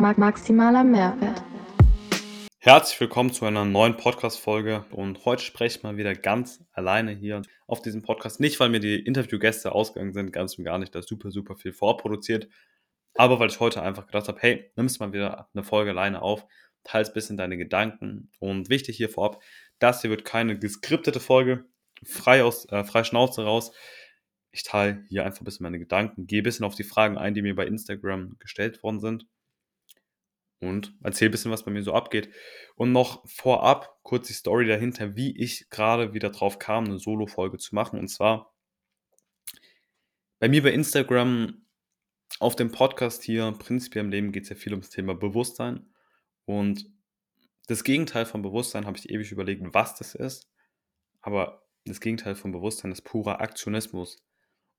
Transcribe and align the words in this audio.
maximaler 0.00 0.82
Mehrwert. 0.82 1.42
Herzlich 2.58 2.98
willkommen 3.00 3.32
zu 3.32 3.44
einer 3.44 3.66
neuen 3.66 3.98
Podcast-Folge 3.98 4.86
und 4.92 5.26
heute 5.26 5.42
spreche 5.42 5.76
ich 5.76 5.82
mal 5.82 5.98
wieder 5.98 6.14
ganz 6.14 6.64
alleine 6.72 7.12
hier 7.12 7.42
auf 7.66 7.82
diesem 7.82 8.00
Podcast. 8.00 8.40
Nicht, 8.40 8.58
weil 8.60 8.70
mir 8.70 8.80
die 8.80 8.98
Interviewgäste 8.98 9.72
ausgegangen 9.72 10.14
sind, 10.14 10.32
ganz 10.32 10.56
und 10.56 10.64
gar 10.64 10.78
nicht, 10.78 10.94
da 10.94 11.02
super, 11.02 11.30
super 11.30 11.54
viel 11.54 11.74
vorproduziert, 11.74 12.48
aber 13.14 13.38
weil 13.40 13.50
ich 13.50 13.60
heute 13.60 13.82
einfach 13.82 14.06
gedacht 14.06 14.28
habe, 14.28 14.38
hey, 14.40 14.72
nimmst 14.74 15.00
mal 15.00 15.12
wieder 15.12 15.50
eine 15.52 15.64
Folge 15.64 15.90
alleine 15.90 16.22
auf, 16.22 16.46
teils 16.82 17.10
ein 17.10 17.14
bisschen 17.14 17.36
deine 17.36 17.58
Gedanken 17.58 18.30
und 18.38 18.70
wichtig 18.70 18.96
hier 18.96 19.10
vorab, 19.10 19.42
das 19.80 20.00
hier 20.00 20.08
wird 20.08 20.24
keine 20.24 20.58
geskriptete 20.58 21.20
Folge, 21.20 21.66
frei 22.04 22.42
aus, 22.42 22.64
äh, 22.70 22.84
frei 22.84 23.04
Schnauze 23.04 23.44
raus. 23.44 23.72
Ich 24.50 24.64
teile 24.64 25.04
hier 25.10 25.26
einfach 25.26 25.42
ein 25.42 25.44
bisschen 25.44 25.64
meine 25.64 25.78
Gedanken, 25.78 26.26
gehe 26.26 26.40
ein 26.40 26.44
bisschen 26.44 26.64
auf 26.64 26.74
die 26.74 26.84
Fragen 26.84 27.18
ein, 27.18 27.34
die 27.34 27.42
mir 27.42 27.54
bei 27.54 27.66
Instagram 27.66 28.36
gestellt 28.38 28.82
worden 28.82 29.00
sind 29.00 29.26
und 30.60 30.94
erzähle 31.02 31.30
ein 31.30 31.32
bisschen, 31.32 31.50
was 31.50 31.64
bei 31.64 31.70
mir 31.70 31.82
so 31.82 31.94
abgeht. 31.94 32.30
Und 32.76 32.92
noch 32.92 33.26
vorab 33.28 33.98
kurz 34.02 34.28
die 34.28 34.34
Story 34.34 34.66
dahinter, 34.66 35.16
wie 35.16 35.36
ich 35.36 35.68
gerade 35.70 36.14
wieder 36.14 36.30
drauf 36.30 36.58
kam, 36.58 36.84
eine 36.84 36.98
Solo-Folge 36.98 37.58
zu 37.58 37.74
machen. 37.74 37.98
Und 37.98 38.08
zwar 38.08 38.54
bei 40.38 40.48
mir 40.48 40.62
bei 40.62 40.72
Instagram, 40.72 41.66
auf 42.38 42.56
dem 42.56 42.70
Podcast 42.70 43.22
hier, 43.22 43.52
prinzipiell 43.58 44.04
im 44.04 44.10
Leben 44.10 44.32
geht 44.32 44.44
es 44.44 44.50
ja 44.50 44.56
viel 44.56 44.72
ums 44.72 44.90
Thema 44.90 45.14
Bewusstsein. 45.14 45.92
Und 46.44 46.86
das 47.66 47.84
Gegenteil 47.84 48.24
von 48.24 48.42
Bewusstsein 48.42 48.86
habe 48.86 48.96
ich 48.96 49.10
ewig 49.10 49.32
überlegt, 49.32 49.62
was 49.74 49.96
das 49.96 50.14
ist. 50.14 50.50
Aber 51.20 51.66
das 51.84 52.00
Gegenteil 52.00 52.34
von 52.34 52.52
Bewusstsein 52.52 52.92
ist 52.92 53.02
purer 53.02 53.40
Aktionismus. 53.40 54.24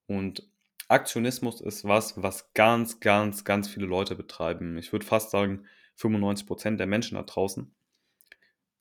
Und 0.07 0.49
Aktionismus 0.91 1.61
ist 1.61 1.85
was, 1.85 2.21
was 2.21 2.53
ganz, 2.53 2.99
ganz, 2.99 3.45
ganz 3.45 3.69
viele 3.69 3.85
Leute 3.85 4.15
betreiben. 4.15 4.77
Ich 4.77 4.91
würde 4.91 5.05
fast 5.05 5.31
sagen, 5.31 5.65
95% 5.97 6.75
der 6.75 6.87
Menschen 6.87 7.15
da 7.15 7.23
draußen. 7.23 7.73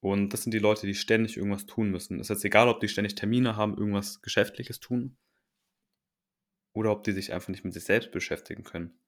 Und 0.00 0.30
das 0.30 0.42
sind 0.42 0.52
die 0.52 0.58
Leute, 0.58 0.86
die 0.86 0.94
ständig 0.94 1.36
irgendwas 1.36 1.66
tun 1.66 1.90
müssen. 1.90 2.18
Es 2.18 2.26
ist 2.28 2.36
jetzt 2.36 2.44
egal, 2.44 2.68
ob 2.68 2.80
die 2.80 2.88
ständig 2.88 3.14
Termine 3.14 3.54
haben, 3.56 3.76
irgendwas 3.76 4.22
Geschäftliches 4.22 4.80
tun, 4.80 5.16
oder 6.72 6.90
ob 6.90 7.04
die 7.04 7.12
sich 7.12 7.32
einfach 7.32 7.48
nicht 7.48 7.64
mit 7.64 7.74
sich 7.74 7.84
selbst 7.84 8.10
beschäftigen 8.10 8.64
können. 8.64 8.98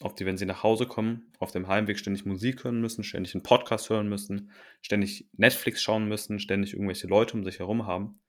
Ob 0.00 0.16
die, 0.16 0.24
wenn 0.26 0.36
sie 0.38 0.46
nach 0.46 0.62
Hause 0.62 0.86
kommen, 0.86 1.32
auf 1.38 1.52
dem 1.52 1.68
Heimweg 1.68 1.98
ständig 1.98 2.24
Musik 2.24 2.64
hören 2.64 2.80
müssen, 2.80 3.02
ständig 3.02 3.34
einen 3.34 3.42
Podcast 3.42 3.90
hören 3.90 4.08
müssen, 4.08 4.50
ständig 4.80 5.28
Netflix 5.32 5.82
schauen 5.82 6.08
müssen, 6.08 6.38
ständig 6.38 6.74
irgendwelche 6.74 7.06
Leute 7.08 7.34
um 7.34 7.44
sich 7.44 7.58
herum 7.58 7.86
haben 7.86 8.20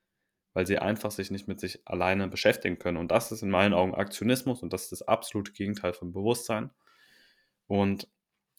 weil 0.57 0.65
sie 0.65 0.79
einfach 0.79 1.11
sich 1.11 1.29
nicht 1.29 1.47
mit 1.47 1.59
sich 1.59 1.87
alleine 1.87 2.27
beschäftigen 2.27 2.79
können. 2.79 2.97
Und 2.97 3.11
das 3.11 3.31
ist 3.31 3.43
in 3.43 3.51
meinen 3.51 3.75
Augen 3.75 3.93
Aktionismus 3.93 4.63
und 4.63 4.73
das 4.73 4.85
ist 4.85 4.91
das 4.91 5.01
absolute 5.03 5.51
Gegenteil 5.51 5.93
von 5.93 6.11
Bewusstsein. 6.11 6.71
Und 7.67 8.07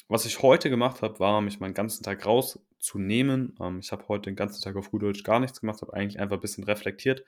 was 0.07 0.25
ich 0.25 0.41
heute 0.41 0.71
gemacht 0.71 1.03
habe, 1.03 1.19
war, 1.19 1.41
mich 1.41 1.59
meinen 1.59 1.75
ganzen 1.75 2.05
Tag 2.05 2.25
rauszunehmen. 2.25 3.57
Ähm, 3.61 3.81
ich 3.81 3.91
habe 3.91 4.07
heute 4.07 4.31
den 4.31 4.37
ganzen 4.37 4.63
Tag 4.63 4.77
auf 4.77 4.93
gut 4.93 5.03
Deutsch 5.03 5.25
gar 5.25 5.41
nichts 5.41 5.61
gemacht, 5.61 5.83
habe 5.83 5.93
eigentlich 5.93 6.21
einfach 6.21 6.37
ein 6.37 6.41
bisschen 6.41 6.63
reflektiert. 6.63 7.25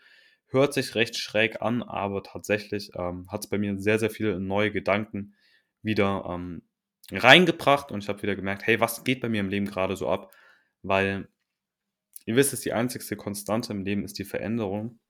Hört 0.46 0.72
sich 0.72 0.94
recht 0.94 1.16
schräg 1.16 1.60
an, 1.60 1.82
aber 1.82 2.22
tatsächlich 2.22 2.92
ähm, 2.94 3.26
hat 3.28 3.40
es 3.40 3.50
bei 3.50 3.58
mir 3.58 3.76
sehr, 3.76 3.98
sehr 3.98 4.10
viele 4.10 4.38
neue 4.38 4.70
Gedanken 4.70 5.34
wieder 5.82 6.24
ähm, 6.28 6.62
reingebracht 7.10 7.90
und 7.90 8.04
ich 8.04 8.08
habe 8.08 8.22
wieder 8.22 8.36
gemerkt, 8.36 8.68
hey, 8.68 8.78
was 8.78 9.02
geht 9.02 9.20
bei 9.20 9.28
mir 9.28 9.40
im 9.40 9.48
Leben 9.48 9.66
gerade 9.66 9.96
so 9.96 10.08
ab? 10.08 10.32
Weil 10.84 11.26
Ihr 12.30 12.36
wisst 12.36 12.52
es, 12.52 12.60
die 12.60 12.72
einzigste 12.72 13.16
Konstante 13.16 13.72
im 13.72 13.82
Leben 13.82 14.04
ist 14.04 14.16
die 14.16 14.24
Veränderung. 14.24 15.00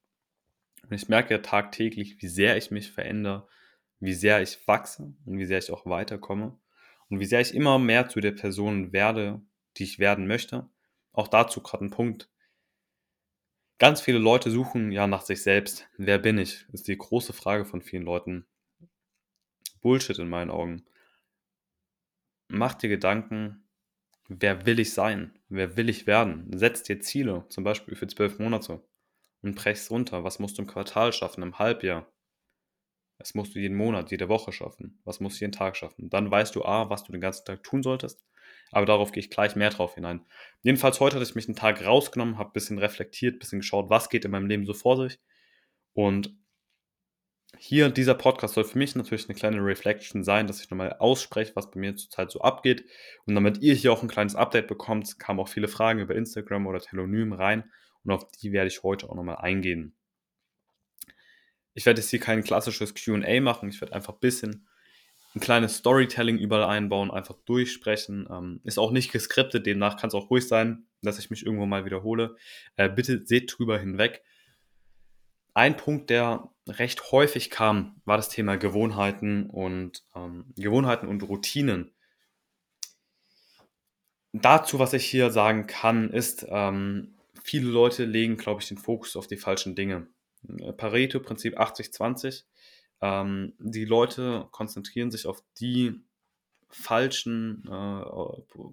Und 0.84 0.94
ich 0.94 1.10
merke 1.10 1.34
ja 1.34 1.42
tagtäglich, 1.42 2.22
wie 2.22 2.28
sehr 2.28 2.56
ich 2.56 2.70
mich 2.70 2.92
verändere, 2.92 3.46
wie 3.98 4.14
sehr 4.14 4.40
ich 4.40 4.66
wachse 4.66 5.12
und 5.26 5.36
wie 5.36 5.44
sehr 5.44 5.58
ich 5.58 5.70
auch 5.70 5.84
weiterkomme 5.84 6.58
und 7.10 7.20
wie 7.20 7.26
sehr 7.26 7.42
ich 7.42 7.54
immer 7.54 7.78
mehr 7.78 8.08
zu 8.08 8.22
der 8.22 8.32
Person 8.32 8.94
werde, 8.94 9.42
die 9.76 9.84
ich 9.84 9.98
werden 9.98 10.26
möchte. 10.26 10.70
Auch 11.12 11.28
dazu 11.28 11.60
gerade 11.60 11.84
ein 11.84 11.90
Punkt. 11.90 12.30
Ganz 13.78 14.00
viele 14.00 14.16
Leute 14.18 14.50
suchen 14.50 14.90
ja 14.90 15.06
nach 15.06 15.20
sich 15.20 15.42
selbst. 15.42 15.90
Wer 15.98 16.16
bin 16.16 16.38
ich? 16.38 16.64
Ist 16.72 16.88
die 16.88 16.96
große 16.96 17.34
Frage 17.34 17.66
von 17.66 17.82
vielen 17.82 18.04
Leuten. 18.04 18.46
Bullshit 19.82 20.18
in 20.18 20.30
meinen 20.30 20.50
Augen. 20.50 20.86
Mach 22.48 22.72
dir 22.72 22.88
Gedanken, 22.88 23.68
wer 24.26 24.64
will 24.64 24.80
ich 24.80 24.94
sein? 24.94 25.34
Wer 25.50 25.76
will 25.76 25.88
ich 25.88 26.06
werden? 26.06 26.46
Setz 26.56 26.84
dir 26.84 27.00
Ziele, 27.00 27.44
zum 27.48 27.64
Beispiel 27.64 27.96
für 27.96 28.06
zwölf 28.06 28.38
Monate 28.38 28.82
und 29.42 29.56
brech's 29.56 29.90
runter. 29.90 30.22
Was 30.22 30.38
musst 30.38 30.56
du 30.56 30.62
im 30.62 30.68
Quartal 30.68 31.12
schaffen, 31.12 31.42
im 31.42 31.58
Halbjahr? 31.58 32.06
Was 33.18 33.34
musst 33.34 33.54
du 33.54 33.58
jeden 33.58 33.76
Monat, 33.76 34.12
jede 34.12 34.28
Woche 34.28 34.52
schaffen? 34.52 35.00
Was 35.04 35.18
musst 35.18 35.40
du 35.40 35.44
jeden 35.44 35.52
Tag 35.52 35.76
schaffen? 35.76 36.08
Dann 36.08 36.30
weißt 36.30 36.54
du 36.54 36.64
A, 36.64 36.88
was 36.88 37.02
du 37.02 37.10
den 37.10 37.20
ganzen 37.20 37.44
Tag 37.44 37.64
tun 37.64 37.82
solltest. 37.82 38.24
Aber 38.70 38.86
darauf 38.86 39.10
gehe 39.10 39.22
ich 39.22 39.28
gleich 39.28 39.56
mehr 39.56 39.70
drauf 39.70 39.96
hinein. 39.96 40.24
Jedenfalls 40.62 41.00
heute 41.00 41.16
hatte 41.16 41.28
ich 41.28 41.34
mich 41.34 41.48
einen 41.48 41.56
Tag 41.56 41.84
rausgenommen, 41.84 42.38
habe 42.38 42.50
ein 42.50 42.52
bisschen 42.54 42.78
reflektiert, 42.78 43.34
ein 43.34 43.38
bisschen 43.40 43.58
geschaut, 43.58 43.90
was 43.90 44.08
geht 44.08 44.24
in 44.24 44.30
meinem 44.30 44.46
Leben 44.46 44.66
so 44.66 44.72
vor 44.72 44.96
sich. 44.96 45.18
Und 45.94 46.32
hier, 47.58 47.88
dieser 47.90 48.14
Podcast 48.14 48.54
soll 48.54 48.64
für 48.64 48.78
mich 48.78 48.94
natürlich 48.94 49.28
eine 49.28 49.36
kleine 49.36 49.64
Reflection 49.64 50.24
sein, 50.24 50.46
dass 50.46 50.60
ich 50.60 50.70
nochmal 50.70 50.96
ausspreche, 50.98 51.52
was 51.56 51.70
bei 51.70 51.80
mir 51.80 51.96
zurzeit 51.96 52.30
so 52.30 52.40
abgeht. 52.40 52.84
Und 53.26 53.34
damit 53.34 53.58
ihr 53.58 53.74
hier 53.74 53.92
auch 53.92 54.02
ein 54.02 54.08
kleines 54.08 54.36
Update 54.36 54.68
bekommt, 54.68 55.18
kamen 55.18 55.40
auch 55.40 55.48
viele 55.48 55.68
Fragen 55.68 56.00
über 56.00 56.14
Instagram 56.14 56.66
oder 56.66 56.80
Telonym 56.80 57.32
rein. 57.32 57.64
Und 58.04 58.12
auf 58.12 58.30
die 58.30 58.52
werde 58.52 58.68
ich 58.68 58.82
heute 58.82 59.08
auch 59.08 59.14
nochmal 59.14 59.36
eingehen. 59.36 59.94
Ich 61.74 61.86
werde 61.86 62.00
jetzt 62.00 62.10
hier 62.10 62.20
kein 62.20 62.42
klassisches 62.42 62.94
QA 62.94 63.40
machen. 63.40 63.68
Ich 63.68 63.80
werde 63.80 63.94
einfach 63.94 64.14
ein 64.14 64.20
bisschen 64.20 64.66
ein 65.34 65.40
kleines 65.40 65.76
Storytelling 65.76 66.38
überall 66.38 66.64
einbauen, 66.64 67.10
einfach 67.10 67.36
durchsprechen. 67.44 68.26
Ähm, 68.30 68.60
ist 68.64 68.78
auch 68.78 68.90
nicht 68.90 69.12
geskriptet, 69.12 69.66
demnach 69.66 69.96
kann 69.96 70.08
es 70.08 70.14
auch 70.14 70.30
ruhig 70.30 70.48
sein, 70.48 70.86
dass 71.02 71.18
ich 71.18 71.30
mich 71.30 71.46
irgendwo 71.46 71.66
mal 71.66 71.84
wiederhole. 71.84 72.36
Äh, 72.76 72.88
bitte 72.88 73.24
seht 73.24 73.56
drüber 73.56 73.78
hinweg. 73.78 74.22
Ein 75.54 75.76
Punkt, 75.76 76.10
der 76.10 76.50
recht 76.68 77.10
häufig 77.12 77.50
kam, 77.50 78.00
war 78.04 78.16
das 78.16 78.28
Thema 78.28 78.56
Gewohnheiten 78.56 79.50
und 79.50 80.04
ähm, 80.14 80.52
Gewohnheiten 80.56 81.08
und 81.08 81.22
Routinen. 81.22 81.92
Dazu, 84.32 84.78
was 84.78 84.92
ich 84.92 85.06
hier 85.06 85.30
sagen 85.30 85.66
kann, 85.66 86.10
ist, 86.10 86.46
ähm, 86.48 87.14
viele 87.42 87.68
Leute 87.68 88.04
legen, 88.04 88.36
glaube 88.36 88.62
ich, 88.62 88.68
den 88.68 88.78
Fokus 88.78 89.16
auf 89.16 89.26
die 89.26 89.36
falschen 89.36 89.74
Dinge. 89.74 90.06
Pareto-Prinzip 90.76 91.58
80-20. 91.58 92.44
Ähm, 93.00 93.54
die 93.58 93.84
Leute 93.84 94.46
konzentrieren 94.52 95.10
sich 95.10 95.26
auf 95.26 95.42
die 95.58 96.00
falschen, 96.70 97.64
äh, 97.66 98.04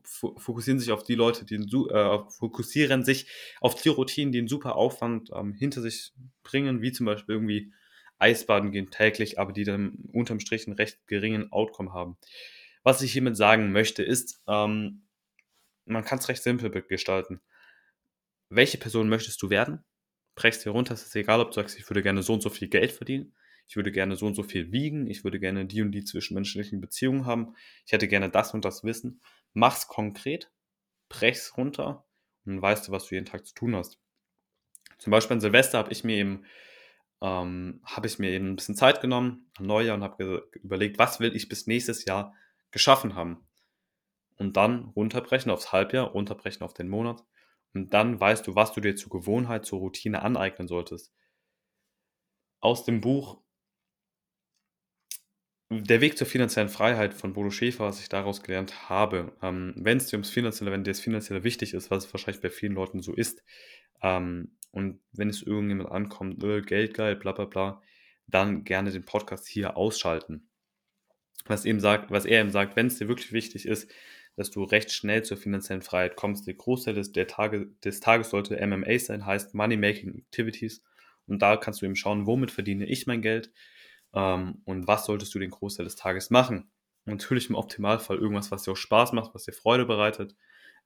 fokussieren 0.05 0.79
sich 0.79 0.91
auf 0.91 1.03
die 1.03 1.15
Leute, 1.15 1.45
die 1.45 1.55
äh, 1.55 2.19
fokussieren 2.29 3.03
sich 3.03 3.27
auf 3.59 3.75
die 3.81 3.89
Routinen, 3.89 4.31
die 4.31 4.39
einen 4.39 4.47
super 4.47 4.75
Aufwand 4.75 5.29
ähm, 5.33 5.53
hinter 5.53 5.81
sich 5.81 6.13
bringen, 6.43 6.81
wie 6.81 6.91
zum 6.91 7.05
Beispiel 7.05 7.35
irgendwie 7.35 7.73
Eisbaden 8.19 8.71
gehen 8.71 8.91
täglich, 8.91 9.39
aber 9.39 9.51
die 9.51 9.63
dann 9.63 9.97
unterm 10.11 10.39
Strich 10.39 10.67
einen 10.67 10.75
recht 10.75 11.05
geringen 11.07 11.51
Outcome 11.51 11.93
haben. 11.93 12.17
Was 12.83 13.01
ich 13.01 13.11
hiermit 13.11 13.37
sagen 13.37 13.71
möchte, 13.71 14.03
ist, 14.03 14.41
ähm, 14.47 15.03
man 15.85 16.03
kann 16.03 16.19
es 16.19 16.29
recht 16.29 16.43
simpel 16.43 16.69
gestalten. 16.69 17.41
Welche 18.49 18.77
Person 18.77 19.09
möchtest 19.09 19.41
du 19.41 19.49
werden? 19.49 19.83
Brechst 20.35 20.65
dir 20.65 20.69
runter, 20.71 20.93
es 20.93 21.05
ist 21.05 21.15
egal, 21.15 21.39
ob 21.39 21.49
du 21.49 21.55
sagst, 21.55 21.77
ich 21.77 21.89
würde 21.89 22.03
gerne 22.03 22.23
so 22.23 22.33
und 22.33 22.41
so 22.41 22.49
viel 22.49 22.67
Geld 22.67 22.91
verdienen, 22.91 23.33
ich 23.67 23.75
würde 23.75 23.91
gerne 23.91 24.15
so 24.15 24.25
und 24.25 24.35
so 24.35 24.43
viel 24.43 24.71
wiegen, 24.71 25.07
ich 25.07 25.23
würde 25.23 25.39
gerne 25.39 25.65
die 25.65 25.81
und 25.81 25.91
die 25.91 26.03
zwischenmenschlichen 26.03 26.79
Beziehungen 26.81 27.25
haben, 27.25 27.55
ich 27.85 27.91
hätte 27.91 28.07
gerne 28.07 28.29
das 28.29 28.53
und 28.53 28.63
das 28.65 28.83
Wissen. 28.83 29.21
Mach's 29.53 29.87
konkret, 29.87 30.51
brech's 31.09 31.57
runter 31.57 32.05
und 32.45 32.53
dann 32.53 32.61
weißt 32.61 32.87
du, 32.87 32.91
was 32.91 33.07
du 33.07 33.15
jeden 33.15 33.25
Tag 33.25 33.45
zu 33.45 33.53
tun 33.53 33.75
hast. 33.75 33.99
Zum 34.97 35.11
Beispiel 35.11 35.35
an 35.35 35.41
Silvester 35.41 35.77
habe 35.77 35.91
ich 35.91 36.03
mir 36.03 36.17
eben 36.17 36.45
ähm, 37.21 37.81
habe 37.83 38.07
ich 38.07 38.19
mir 38.19 38.31
eben 38.31 38.49
ein 38.49 38.55
bisschen 38.55 38.75
Zeit 38.75 39.01
genommen, 39.01 39.49
ein 39.59 39.65
Neujahr, 39.65 39.95
und 39.95 40.03
habe 40.03 40.49
überlegt, 40.53 40.99
was 40.99 41.19
will 41.19 41.35
ich 41.35 41.49
bis 41.49 41.67
nächstes 41.67 42.05
Jahr 42.05 42.35
geschaffen 42.71 43.15
haben. 43.15 43.47
Und 44.35 44.55
dann 44.55 44.85
runterbrechen 44.95 45.51
aufs 45.51 45.71
Halbjahr, 45.71 46.09
runterbrechen 46.09 46.61
auf 46.61 46.73
den 46.73 46.89
Monat. 46.89 47.23
Und 47.73 47.93
dann 47.93 48.19
weißt 48.19 48.45
du, 48.45 48.55
was 48.55 48.73
du 48.73 48.81
dir 48.81 48.95
zur 48.95 49.09
Gewohnheit, 49.09 49.65
zur 49.65 49.79
Routine 49.79 50.21
aneignen 50.21 50.67
solltest. 50.67 51.11
Aus 52.59 52.85
dem 52.85 53.01
Buch 53.01 53.41
Der 55.69 55.99
Weg 55.99 56.17
zur 56.17 56.27
finanziellen 56.27 56.69
Freiheit 56.69 57.13
von 57.13 57.33
Bodo 57.33 57.51
Schäfer, 57.51 57.85
was 57.85 57.99
ich 57.99 58.07
daraus 58.07 58.41
gelernt 58.41 58.89
habe, 58.89 59.35
ähm, 59.41 59.73
wenn 59.75 59.97
es 59.97 60.07
dir 60.07 60.15
ums 60.15 60.29
Finanzielle, 60.29 60.71
wenn 60.71 60.85
dir 60.85 60.91
das 60.91 61.01
Finanzielle 61.01 61.43
wichtig 61.43 61.73
ist, 61.73 61.91
was 61.91 62.05
es 62.05 62.13
wahrscheinlich 62.13 62.41
bei 62.41 62.49
vielen 62.49 62.73
Leuten 62.73 63.01
so 63.01 63.13
ist, 63.13 63.43
ähm, 64.01 64.55
und 64.71 65.01
wenn 65.11 65.29
es 65.29 65.41
irgendjemand 65.41 65.91
ankommt, 65.91 66.41
äh, 66.43 66.61
Geld 66.61 66.93
geil, 66.93 67.15
bla 67.17 67.33
bla 67.33 67.45
bla, 67.45 67.81
dann 68.27 68.63
gerne 68.63 68.91
den 68.91 69.03
Podcast 69.03 69.47
hier 69.47 69.75
ausschalten. 69.75 70.47
Was, 71.45 71.65
eben 71.65 71.79
sagt, 71.79 72.11
was 72.11 72.25
er 72.25 72.41
eben 72.41 72.51
sagt, 72.51 72.75
wenn 72.75 72.87
es 72.87 72.97
dir 72.97 73.07
wirklich 73.07 73.33
wichtig 73.33 73.65
ist, 73.65 73.91
dass 74.35 74.51
du 74.51 74.63
recht 74.63 74.91
schnell 74.91 75.23
zur 75.23 75.37
finanziellen 75.37 75.81
Freiheit 75.81 76.15
kommst, 76.15 76.47
der 76.47 76.53
Großteil 76.53 76.93
des, 76.93 77.11
der 77.11 77.27
Tage, 77.27 77.71
des 77.83 77.99
Tages 77.99 78.29
sollte 78.29 78.65
MMA 78.65 78.99
sein, 78.99 79.25
heißt 79.25 79.53
Money 79.55 79.77
Making 79.77 80.15
Activities. 80.15 80.83
Und 81.25 81.41
da 81.41 81.57
kannst 81.57 81.81
du 81.81 81.85
eben 81.85 81.95
schauen, 81.95 82.25
womit 82.25 82.51
verdiene 82.51 82.85
ich 82.85 83.07
mein 83.07 83.21
Geld 83.21 83.51
ähm, 84.13 84.61
und 84.65 84.87
was 84.87 85.05
solltest 85.05 85.33
du 85.35 85.39
den 85.39 85.51
Großteil 85.51 85.85
des 85.85 85.95
Tages 85.95 86.29
machen. 86.29 86.69
Natürlich 87.05 87.49
im 87.49 87.55
Optimalfall 87.55 88.17
irgendwas, 88.17 88.51
was 88.51 88.63
dir 88.63 88.71
auch 88.71 88.77
Spaß 88.77 89.13
macht, 89.13 89.33
was 89.33 89.43
dir 89.43 89.53
Freude 89.53 89.85
bereitet. 89.85 90.35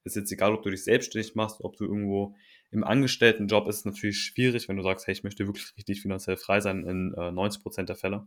Ist 0.04 0.16
jetzt 0.16 0.32
egal, 0.32 0.52
ob 0.52 0.62
du 0.62 0.70
dich 0.70 0.84
selbstständig 0.84 1.34
machst, 1.34 1.62
ob 1.62 1.76
du 1.76 1.84
irgendwo 1.84 2.34
im 2.70 2.84
Angestelltenjob 2.84 3.68
ist 3.68 3.78
es 3.78 3.84
natürlich 3.84 4.18
schwierig, 4.18 4.68
wenn 4.68 4.76
du 4.76 4.82
sagst, 4.82 5.06
hey, 5.06 5.12
ich 5.12 5.24
möchte 5.24 5.46
wirklich 5.46 5.76
richtig 5.76 6.00
finanziell 6.00 6.36
frei 6.36 6.60
sein 6.60 6.84
in 6.86 7.12
äh, 7.14 7.28
90% 7.28 7.84
der 7.84 7.96
Fälle. 7.96 8.26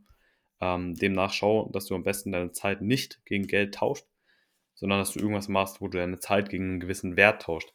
Ähm, 0.62 0.94
demnach 0.96 1.34
schau, 1.34 1.70
dass 1.74 1.88
du 1.88 1.96
am 1.96 2.04
besten 2.04 2.32
deine 2.32 2.52
Zeit 2.52 2.82
nicht 2.82 3.26
gegen 3.26 3.48
Geld 3.48 3.76
tauscht, 3.76 4.06
sondern 4.74 5.00
dass 5.00 5.12
du 5.12 5.20
irgendwas 5.20 5.48
machst, 5.48 5.82
wo 5.82 5.88
du 5.88 5.98
deine 5.98 6.20
Zeit 6.20 6.50
gegen 6.50 6.66
einen 6.66 6.80
gewissen 6.80 7.18
Wert 7.18 7.42
tauscht. 7.42 7.74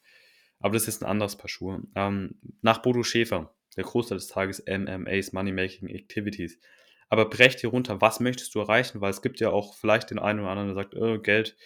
Aber 0.60 0.74
das 0.74 0.88
ist 0.88 1.02
ein 1.02 1.10
anderes 1.10 1.36
Paar 1.36 1.48
Schuhe. 1.48 1.82
Ähm, 1.94 2.38
nach 2.62 2.82
Bodo 2.82 3.02
Schäfer, 3.02 3.54
der 3.76 3.84
Großteil 3.84 4.18
des 4.18 4.28
Tages 4.28 4.62
MMAs, 4.66 5.32
Money 5.32 5.52
Making 5.52 5.88
Activities. 5.88 6.58
Aber 7.10 7.28
brecht 7.28 7.60
hier 7.60 7.70
runter, 7.70 8.00
was 8.00 8.20
möchtest 8.20 8.54
du 8.54 8.60
erreichen? 8.60 9.02
Weil 9.02 9.10
es 9.10 9.20
gibt 9.20 9.40
ja 9.40 9.50
auch 9.50 9.74
vielleicht 9.74 10.10
den 10.10 10.18
einen 10.18 10.40
oder 10.40 10.48
anderen, 10.48 10.68
der 10.68 10.76
sagt, 10.76 10.94
oh, 10.96 11.18
Geld 11.18 11.56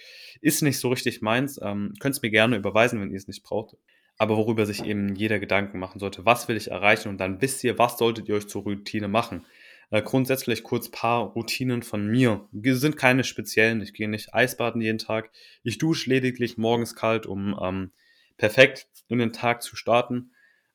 ist 0.41 0.63
nicht 0.63 0.79
so 0.79 0.89
richtig 0.89 1.23
meins. 1.23 1.61
Ähm, 1.63 1.95
Könnt 2.01 2.17
es 2.17 2.23
mir 2.23 2.31
gerne 2.31 2.57
überweisen, 2.57 3.01
wenn 3.01 3.11
ihr 3.11 3.17
es 3.17 3.29
nicht 3.29 3.45
braucht 3.45 3.77
aber 4.17 4.37
worüber 4.37 4.67
sich 4.67 4.85
eben 4.85 5.15
jeder 5.15 5.39
Gedanken 5.39 5.79
machen 5.79 5.99
sollte. 5.99 6.25
Was 6.25 6.49
will 6.49 6.57
ich 6.57 6.71
erreichen? 6.71 7.09
Und 7.09 7.19
dann 7.19 7.41
wisst 7.41 7.65
ihr, 7.65 7.79
was 7.79 7.99
solltet 7.99 8.29
ihr 8.29 8.37
euch 8.37 8.47
zur 8.47 8.63
Routine 8.63 9.09
machen. 9.09 9.45
Äh, 9.91 10.03
grundsätzlich 10.03 10.63
kurz 10.63 10.89
paar 10.89 11.25
Routinen 11.33 11.83
von 11.83 12.07
mir. 12.07 12.49
Die 12.53 12.73
sind 12.73 12.97
keine 12.97 13.25
speziellen. 13.25 13.83
Ich 13.83 13.93
gehe 13.93 14.09
nicht 14.09 14.35
Eisbaden 14.35 14.81
jeden 14.81 14.99
Tag. 14.99 15.31
Ich 15.63 15.79
dusche 15.79 16.11
lediglich 16.11 16.57
morgens 16.57 16.95
kalt, 16.95 17.27
um 17.27 17.59
ähm, 17.61 17.91
perfekt 18.37 18.89
in 19.09 19.19
den 19.19 19.33
Tag 19.33 19.63
zu 19.63 19.77
starten. 19.77 20.31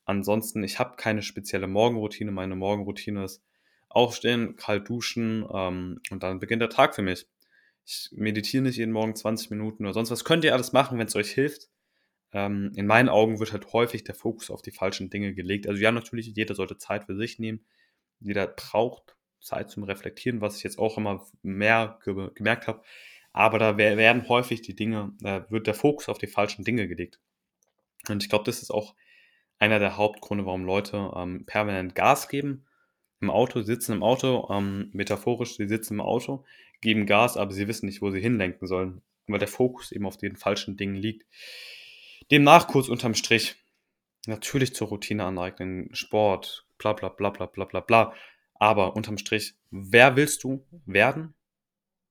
Ansonsten, 0.05 0.63
ich 0.63 0.79
habe 0.79 0.95
keine 0.97 1.21
spezielle 1.21 1.67
Morgenroutine. 1.67 2.31
Meine 2.31 2.55
Morgenroutine 2.55 3.23
ist 3.23 3.43
aufstehen, 3.89 4.55
kalt 4.55 4.87
duschen 4.89 5.45
ähm, 5.51 6.01
und 6.11 6.23
dann 6.23 6.39
beginnt 6.39 6.61
der 6.61 6.69
Tag 6.69 6.95
für 6.95 7.01
mich. 7.01 7.27
Ich 7.85 8.09
meditiere 8.11 8.63
nicht 8.63 8.77
jeden 8.77 8.91
Morgen 8.91 9.15
20 9.15 9.49
Minuten 9.49 9.83
oder 9.85 9.93
sonst 9.93 10.11
was. 10.11 10.23
Könnt 10.23 10.43
ihr 10.43 10.53
alles 10.53 10.73
machen, 10.73 10.99
wenn 10.99 11.07
es 11.07 11.15
euch 11.15 11.31
hilft 11.31 11.69
ähm, 12.31 12.71
in 12.75 12.85
meinen 12.85 13.09
Augen 13.09 13.39
wird 13.39 13.53
halt 13.53 13.73
häufig 13.73 14.03
der 14.03 14.15
Fokus 14.15 14.51
auf 14.51 14.61
die 14.61 14.71
falschen 14.71 15.09
Dinge 15.09 15.33
gelegt. 15.33 15.67
Also 15.67 15.81
ja, 15.81 15.91
natürlich, 15.91 16.27
jeder 16.27 16.55
sollte 16.55 16.77
Zeit 16.77 17.05
für 17.05 17.15
sich 17.15 17.39
nehmen. 17.39 17.65
Jeder 18.19 18.47
braucht 18.47 19.15
Zeit 19.39 19.69
zum 19.71 19.83
Reflektieren, 19.83 20.41
was 20.41 20.57
ich 20.57 20.63
jetzt 20.63 20.77
auch 20.77 20.97
immer 20.97 21.25
mehr 21.41 21.99
ge 22.03 22.29
gemerkt 22.35 22.67
habe. 22.67 22.83
Aber 23.31 23.57
da 23.57 23.77
werden 23.77 24.27
häufig 24.27 24.61
die 24.61 24.75
Dinge, 24.75 25.13
da 25.21 25.49
wird 25.49 25.67
der 25.67 25.73
Fokus 25.73 26.09
auf 26.09 26.17
die 26.17 26.27
falschen 26.27 26.63
Dinge 26.63 26.87
gelegt. 26.87 27.19
Und 28.09 28.23
ich 28.23 28.29
glaube, 28.29 28.43
das 28.45 28.61
ist 28.61 28.71
auch 28.71 28.95
einer 29.59 29.79
der 29.79 29.97
Hauptgründe, 29.97 30.45
warum 30.45 30.65
Leute 30.65 31.11
ähm, 31.15 31.45
permanent 31.45 31.95
Gas 31.95 32.27
geben. 32.27 32.65
Im 33.21 33.29
Auto, 33.29 33.61
sitzen 33.61 33.93
im 33.93 34.03
Auto, 34.03 34.47
ähm, 34.49 34.89
metaphorisch, 34.93 35.57
sie 35.57 35.67
sitzen 35.67 35.95
im 35.95 36.01
Auto, 36.01 36.45
geben 36.81 37.05
Gas, 37.05 37.37
aber 37.37 37.51
sie 37.51 37.67
wissen 37.67 37.85
nicht, 37.85 38.01
wo 38.01 38.11
sie 38.11 38.21
hinlenken 38.21 38.67
sollen, 38.67 39.01
weil 39.27 39.39
der 39.39 39.47
Fokus 39.47 39.91
eben 39.91 40.05
auf 40.05 40.17
den 40.17 40.37
falschen 40.37 40.77
Dingen 40.77 40.95
liegt. 40.95 41.25
Demnach 42.31 42.67
kurz 42.67 42.87
unterm 42.87 43.15
Strich. 43.15 43.55
Natürlich 44.27 44.75
zur 44.75 44.89
Routine 44.89 45.23
aneignen, 45.25 45.89
Sport, 45.93 46.65
bla 46.77 46.93
bla 46.93 47.09
bla 47.09 47.29
bla 47.29 47.45
bla 47.45 47.65
bla 47.65 47.79
bla. 47.79 48.13
Aber 48.55 48.95
unterm 48.95 49.17
Strich, 49.17 49.55
wer 49.71 50.15
willst 50.15 50.43
du 50.43 50.65
werden? 50.85 51.33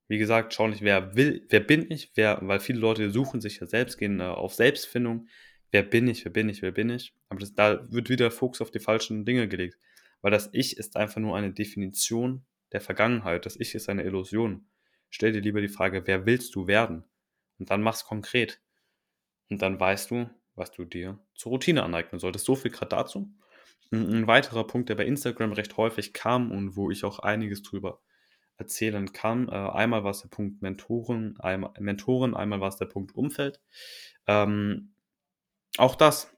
Wie 0.08 0.19
gesagt, 0.19 0.55
schau 0.55 0.66
nicht, 0.66 0.81
wer 0.81 1.14
will, 1.14 1.46
wer 1.50 1.60
bin 1.60 1.90
ich, 1.90 2.10
wer, 2.14 2.38
weil 2.43 2.60
viele 2.60 2.78
Leute 2.78 3.10
suchen 3.10 3.43
sich 3.43 3.60
ja 3.60 3.66
selbst, 3.66 3.99
gehen 3.99 4.20
äh, 4.20 4.25
auf 4.25 4.55
Selbstfindung. 4.55 5.28
Wer 5.70 5.82
bin 5.82 6.08
ich, 6.08 6.25
wer 6.25 6.32
bin 6.32 6.49
ich, 6.49 6.62
wer 6.62 6.72
bin 6.72 6.88
ich? 6.88 7.12
Aber 7.28 7.40
das, 7.40 7.55
da 7.55 7.87
wird 7.93 8.08
wieder 8.08 8.31
Fokus 8.31 8.62
auf 8.62 8.70
die 8.70 8.81
falschen 8.81 9.26
Dinge 9.26 9.49
gelegt. 9.49 9.76
Weil 10.20 10.31
das 10.31 10.50
Ich 10.53 10.76
ist 10.76 10.97
einfach 10.97 11.20
nur 11.20 11.37
eine 11.37 11.53
Definition 11.53 12.44
der 12.73 12.81
Vergangenheit. 12.81 13.47
Das 13.47 13.56
Ich 13.56 13.75
ist 13.75 13.88
eine 13.88 14.05
Illusion. 14.05 14.69
Stell 15.11 15.32
dir 15.32 15.41
lieber 15.41 15.61
die 15.61 15.69
Frage, 15.69 16.06
wer 16.06 16.26
willst 16.26 16.55
du 16.55 16.67
werden? 16.67 17.05
Und 17.59 17.70
dann 17.70 17.82
mach's 17.82 18.05
konkret. 18.05 18.61
Und 19.49 19.62
dann 19.62 19.81
weißt 19.81 20.11
du, 20.11 20.29
was 20.55 20.70
du 20.73 20.85
dir 20.85 21.19
zur 21.35 21.53
Routine 21.53 21.82
aneignen 21.82 22.19
solltest. 22.19 22.44
So 22.44 22.56
viel 22.56 22.70
gerade 22.70 22.91
dazu. 22.91 23.32
Ein 23.91 24.26
weiterer 24.26 24.67
Punkt, 24.67 24.91
der 24.91 24.97
bei 24.97 25.06
Instagram 25.06 25.53
recht 25.53 25.76
häufig 25.76 26.12
kam 26.12 26.50
und 26.50 26.76
wo 26.76 26.91
ich 26.91 27.05
auch 27.05 27.20
einiges 27.20 27.62
drüber 27.62 28.03
erzählen 28.59 29.12
kann. 29.12 29.49
Äh, 29.49 29.53
einmal 29.53 30.05
war 30.05 30.11
es 30.11 30.20
der 30.20 30.29
Punkt 30.29 30.61
Mentoren, 30.61 31.38
einmal, 31.41 31.73
Mentoren, 31.79 32.35
einmal 32.35 32.61
war 32.61 32.69
es 32.69 32.76
der 32.76 32.87
Punkt 32.87 33.15
Umfeld. 33.15 33.61
Ähm, 34.26 34.93
auch 35.79 35.94
das 35.94 36.37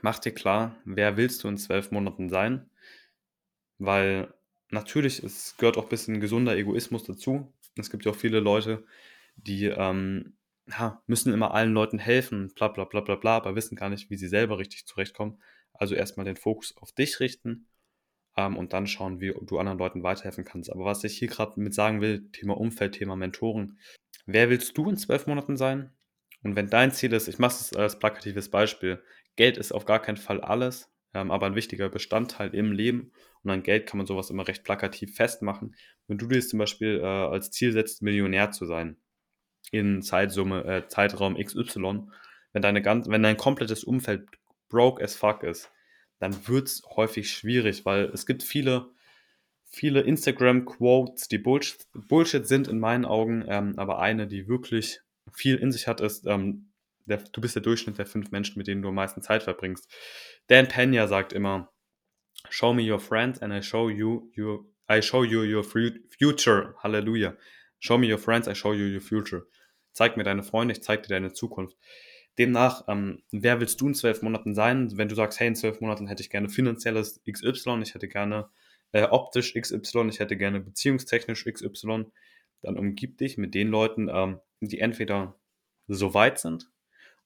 macht 0.00 0.24
dir 0.24 0.32
klar, 0.32 0.76
wer 0.84 1.16
willst 1.16 1.44
du 1.44 1.48
in 1.48 1.58
zwölf 1.58 1.90
Monaten 1.90 2.30
sein? 2.30 2.70
Weil 3.78 4.32
natürlich, 4.70 5.22
es 5.22 5.56
gehört 5.56 5.76
auch 5.76 5.84
ein 5.84 5.88
bisschen 5.88 6.20
gesunder 6.20 6.56
Egoismus 6.56 7.04
dazu. 7.04 7.52
Es 7.76 7.90
gibt 7.90 8.04
ja 8.04 8.12
auch 8.12 8.16
viele 8.16 8.40
Leute, 8.40 8.84
die 9.36 9.66
ähm, 9.66 10.36
ja, 10.68 11.02
müssen 11.06 11.32
immer 11.32 11.52
allen 11.52 11.72
Leuten 11.72 11.98
helfen, 11.98 12.52
bla 12.54 12.68
bla 12.68 12.84
bla 12.84 13.00
bla 13.00 13.16
bla, 13.16 13.36
aber 13.36 13.56
wissen 13.56 13.76
gar 13.76 13.90
nicht, 13.90 14.10
wie 14.10 14.16
sie 14.16 14.28
selber 14.28 14.58
richtig 14.58 14.86
zurechtkommen. 14.86 15.42
Also 15.72 15.94
erstmal 15.94 16.24
den 16.24 16.36
Fokus 16.36 16.76
auf 16.76 16.92
dich 16.92 17.20
richten 17.20 17.66
ähm, 18.36 18.56
und 18.56 18.72
dann 18.72 18.86
schauen, 18.86 19.20
wie 19.20 19.34
du 19.42 19.58
anderen 19.58 19.78
Leuten 19.78 20.02
weiterhelfen 20.02 20.44
kannst. 20.44 20.70
Aber 20.70 20.84
was 20.84 21.04
ich 21.04 21.18
hier 21.18 21.28
gerade 21.28 21.60
mit 21.60 21.74
sagen 21.74 22.00
will, 22.00 22.30
Thema 22.30 22.56
Umfeld, 22.56 22.94
Thema 22.94 23.16
Mentoren. 23.16 23.78
Wer 24.26 24.50
willst 24.50 24.76
du 24.78 24.88
in 24.88 24.96
zwölf 24.96 25.26
Monaten 25.26 25.56
sein? 25.56 25.92
Und 26.42 26.56
wenn 26.56 26.68
dein 26.68 26.92
Ziel 26.92 27.12
ist, 27.12 27.28
ich 27.28 27.38
mache 27.38 27.54
es 27.54 27.74
als 27.74 27.98
plakatives 27.98 28.50
Beispiel, 28.50 29.02
Geld 29.36 29.56
ist 29.56 29.72
auf 29.72 29.84
gar 29.84 30.00
keinen 30.00 30.16
Fall 30.16 30.40
alles, 30.40 30.93
ähm, 31.14 31.30
aber 31.30 31.46
ein 31.46 31.54
wichtiger 31.54 31.88
Bestandteil 31.88 32.54
im 32.54 32.72
Leben. 32.72 33.12
Und 33.42 33.50
an 33.50 33.62
Geld 33.62 33.86
kann 33.86 33.98
man 33.98 34.06
sowas 34.06 34.30
immer 34.30 34.46
recht 34.46 34.64
plakativ 34.64 35.14
festmachen. 35.14 35.76
Wenn 36.06 36.18
du 36.18 36.26
dir 36.26 36.40
zum 36.40 36.58
Beispiel 36.58 37.00
äh, 37.00 37.04
als 37.04 37.50
Ziel 37.50 37.72
setzt, 37.72 38.02
Millionär 38.02 38.50
zu 38.50 38.66
sein, 38.66 38.96
in 39.70 40.02
Zeitsumme, 40.02 40.64
äh, 40.64 40.88
Zeitraum 40.88 41.36
XY, 41.36 42.08
wenn, 42.52 42.62
deine 42.62 42.82
ganz, 42.82 43.08
wenn 43.08 43.22
dein 43.22 43.36
komplettes 43.36 43.84
Umfeld 43.84 44.28
broke 44.68 45.02
as 45.02 45.14
fuck 45.14 45.42
ist, 45.42 45.70
dann 46.18 46.46
wird 46.48 46.68
es 46.68 46.82
häufig 46.96 47.30
schwierig, 47.30 47.84
weil 47.84 48.04
es 48.06 48.26
gibt 48.26 48.42
viele, 48.42 48.90
viele 49.66 50.00
Instagram-Quotes, 50.00 51.28
die 51.28 51.38
Bullshit, 51.38 51.86
Bullshit, 51.92 52.46
sind 52.46 52.68
in 52.68 52.78
meinen 52.78 53.04
Augen, 53.04 53.44
ähm, 53.48 53.74
aber 53.76 53.98
eine, 53.98 54.26
die 54.26 54.48
wirklich 54.48 55.00
viel 55.32 55.56
in 55.56 55.72
sich 55.72 55.86
hat, 55.86 56.00
ist, 56.00 56.26
ähm, 56.26 56.70
der, 57.06 57.18
du 57.18 57.40
bist 57.40 57.54
der 57.54 57.62
Durchschnitt 57.62 57.98
der 57.98 58.06
fünf 58.06 58.30
Menschen, 58.30 58.58
mit 58.58 58.66
denen 58.66 58.82
du 58.82 58.88
am 58.88 58.94
meisten 58.94 59.22
Zeit 59.22 59.42
verbringst. 59.42 59.90
Dan 60.48 60.68
Pena 60.68 61.06
sagt 61.06 61.32
immer, 61.32 61.72
show 62.50 62.72
me 62.72 62.82
your 62.82 63.00
friends 63.00 63.40
and 63.40 63.52
I 63.52 63.62
show 63.62 63.88
you 63.88 64.30
your, 64.36 64.66
I 64.90 65.02
show 65.02 65.24
you 65.24 65.42
your 65.42 65.64
future. 65.64 66.74
Halleluja. 66.82 67.36
Show 67.80 67.98
me 67.98 68.10
your 68.10 68.18
friends, 68.18 68.48
I 68.48 68.54
show 68.54 68.72
you 68.72 68.86
your 68.86 69.02
future. 69.02 69.46
Zeig 69.92 70.16
mir 70.16 70.24
deine 70.24 70.42
Freunde, 70.42 70.72
ich 70.72 70.82
zeig 70.82 71.02
dir 71.02 71.10
deine 71.10 71.32
Zukunft. 71.32 71.76
Demnach, 72.38 72.84
ähm, 72.88 73.22
wer 73.30 73.60
willst 73.60 73.80
du 73.80 73.88
in 73.88 73.94
zwölf 73.94 74.22
Monaten 74.22 74.54
sein? 74.54 74.96
Wenn 74.96 75.08
du 75.08 75.14
sagst, 75.14 75.38
hey, 75.38 75.48
in 75.48 75.54
zwölf 75.54 75.80
Monaten 75.80 76.08
hätte 76.08 76.22
ich 76.22 76.30
gerne 76.30 76.48
finanzielles 76.48 77.22
XY, 77.30 77.80
ich 77.82 77.94
hätte 77.94 78.08
gerne 78.08 78.50
äh, 78.92 79.04
optisch 79.04 79.54
XY, 79.54 80.08
ich 80.08 80.18
hätte 80.18 80.36
gerne 80.36 80.60
beziehungstechnisch 80.60 81.44
XY, 81.44 82.06
dann 82.62 82.78
umgib 82.78 83.18
dich 83.18 83.38
mit 83.38 83.54
den 83.54 83.68
Leuten, 83.68 84.08
ähm, 84.08 84.40
die 84.60 84.80
entweder 84.80 85.38
so 85.86 86.14
weit 86.14 86.38
sind. 86.38 86.70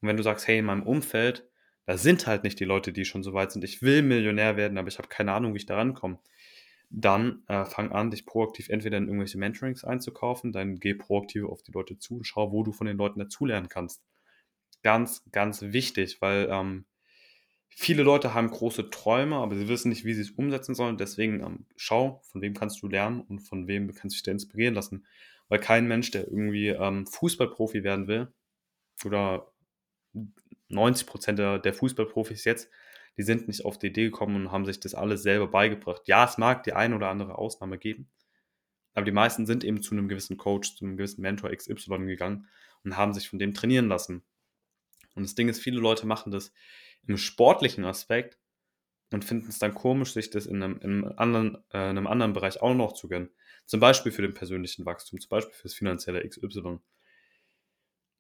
Und 0.01 0.09
wenn 0.09 0.17
du 0.17 0.23
sagst, 0.23 0.47
hey, 0.47 0.59
in 0.59 0.65
meinem 0.65 0.83
Umfeld, 0.83 1.49
da 1.87 1.97
sind 1.97 2.27
halt 2.27 2.45
nicht 2.45 2.61
die 2.61 2.65
Leute, 2.65 2.93
die 2.93 3.05
schon 3.05 3.23
so 3.23 3.33
weit 3.33 3.53
sind. 3.53 3.65
Ich 3.65 3.83
will 3.83 4.03
Millionär 4.03 4.57
werden, 4.57 4.79
aber 4.79 4.89
ich 4.89 4.99
habe 4.99 5.09
keine 5.09 5.33
Ahnung, 5.33 5.55
wie 5.55 5.59
ich 5.59 5.67
da 5.67 5.77
rankomme 5.77 6.19
dann 6.91 7.43
äh, 7.49 7.65
fang 7.65 7.93
an, 7.93 8.11
dich 8.11 8.25
proaktiv 8.25 8.69
entweder 8.69 8.97
in 8.97 9.07
irgendwelche 9.07 9.39
Mentorings 9.39 9.85
einzukaufen, 9.85 10.53
dann 10.53 10.77
geh 10.77 10.95
proaktiv 10.95 11.45
auf 11.45 11.63
die 11.63 11.73
Leute 11.73 11.99
zu 11.99 12.17
und 12.17 12.27
schau, 12.27 12.53
wo 12.53 12.63
du 12.63 12.73
von 12.73 12.87
den 12.87 12.97
Leuten 12.97 13.19
dazulernen 13.19 13.69
kannst. 13.69 14.03
Ganz, 14.83 15.23
ganz 15.31 15.61
wichtig, 15.61 16.23
weil 16.23 16.49
ähm, 16.51 16.87
viele 17.69 18.03
Leute 18.03 18.33
haben 18.33 18.51
große 18.51 18.91
Träume, 18.91 19.37
aber 19.37 19.57
sie 19.57 19.69
wissen 19.69 19.91
nicht, 19.91 20.05
wie 20.05 20.15
sie 20.15 20.23
es 20.23 20.31
umsetzen 20.31 20.75
sollen. 20.75 20.97
Deswegen 20.97 21.41
ähm, 21.41 21.67
schau, 21.77 22.23
von 22.31 22.41
wem 22.41 22.55
kannst 22.55 22.81
du 22.83 22.89
lernen 22.89 23.21
und 23.21 23.41
von 23.41 23.67
wem 23.67 23.89
kannst 23.89 24.15
du 24.15 24.19
dich 24.19 24.23
da 24.23 24.33
inspirieren 24.33 24.75
lassen. 24.75 25.05
Weil 25.49 25.61
kein 25.61 25.89
Mensch, 25.89 26.11
der 26.11 26.27
irgendwie 26.27 26.69
ähm, 26.69 27.07
Fußballprofi 27.07 27.83
werden 27.83 28.07
will, 28.07 28.29
oder 29.05 29.53
90% 30.71 31.33
der, 31.33 31.59
der 31.59 31.75
Fußballprofis 31.75 32.45
jetzt, 32.45 32.71
die 33.17 33.23
sind 33.23 33.49
nicht 33.49 33.65
auf 33.65 33.79
die 33.79 33.89
Idee 33.89 34.05
gekommen 34.05 34.37
und 34.37 34.53
haben 34.53 34.65
sich 34.65 34.81
das 34.81 34.95
alles 34.95 35.23
selber 35.23 35.49
beigebracht. 35.49 36.03
Ja, 36.07 36.25
es 36.25 36.39
mag 36.39 36.63
die 36.63 36.73
eine 36.73 36.95
oder 36.95 37.09
andere 37.09 37.37
Ausnahme 37.37 37.79
geben, 37.79 38.09
aber 38.95 39.05
die 39.05 39.13
meisten 39.13 39.47
sind 39.47 39.65
eben 39.65 39.83
zu 39.83 39.93
einem 39.93 40.09
gewissen 40.09 40.37
Coach, 40.37 40.77
zu 40.77 40.85
einem 40.85 40.97
gewissen 40.97 41.23
Mentor 41.23 41.51
XY 41.51 42.07
gegangen 42.07 42.49
und 42.85 42.97
haben 42.97 43.15
sich 43.15 43.29
von 43.29 43.39
dem 43.39 43.55
trainieren 43.55 43.89
lassen. 43.89 44.23
Und 45.15 45.25
das 45.25 45.35
Ding 45.35 45.49
ist, 45.49 45.61
viele 45.61 45.81
Leute 45.81 46.07
machen 46.07 46.31
das 46.31 46.53
im 47.07 47.17
sportlichen 47.17 47.85
Aspekt 47.85 48.39
und 49.11 49.25
finden 49.25 49.49
es 49.49 49.59
dann 49.59 49.75
komisch, 49.75 50.13
sich 50.13 50.31
das 50.31 50.47
in 50.47 50.63
einem, 50.63 50.79
in 50.81 51.05
einem, 51.05 51.13
anderen, 51.17 51.55
äh, 51.73 51.91
in 51.91 51.99
einem 51.99 52.07
anderen 52.07 52.33
Bereich 52.35 52.61
auch 52.61 52.75
noch 52.75 52.93
zu 52.93 53.09
gönnen. 53.09 53.31
Zum 53.67 53.81
Beispiel 53.81 54.13
für 54.13 54.23
den 54.23 54.35
persönlichen 54.35 54.87
Wachstum, 54.87 55.21
zum 55.21 55.29
Beispiel 55.29 55.55
für 55.55 55.65
das 55.65 55.75
finanzielle 55.75 56.27
XY. 56.27 56.79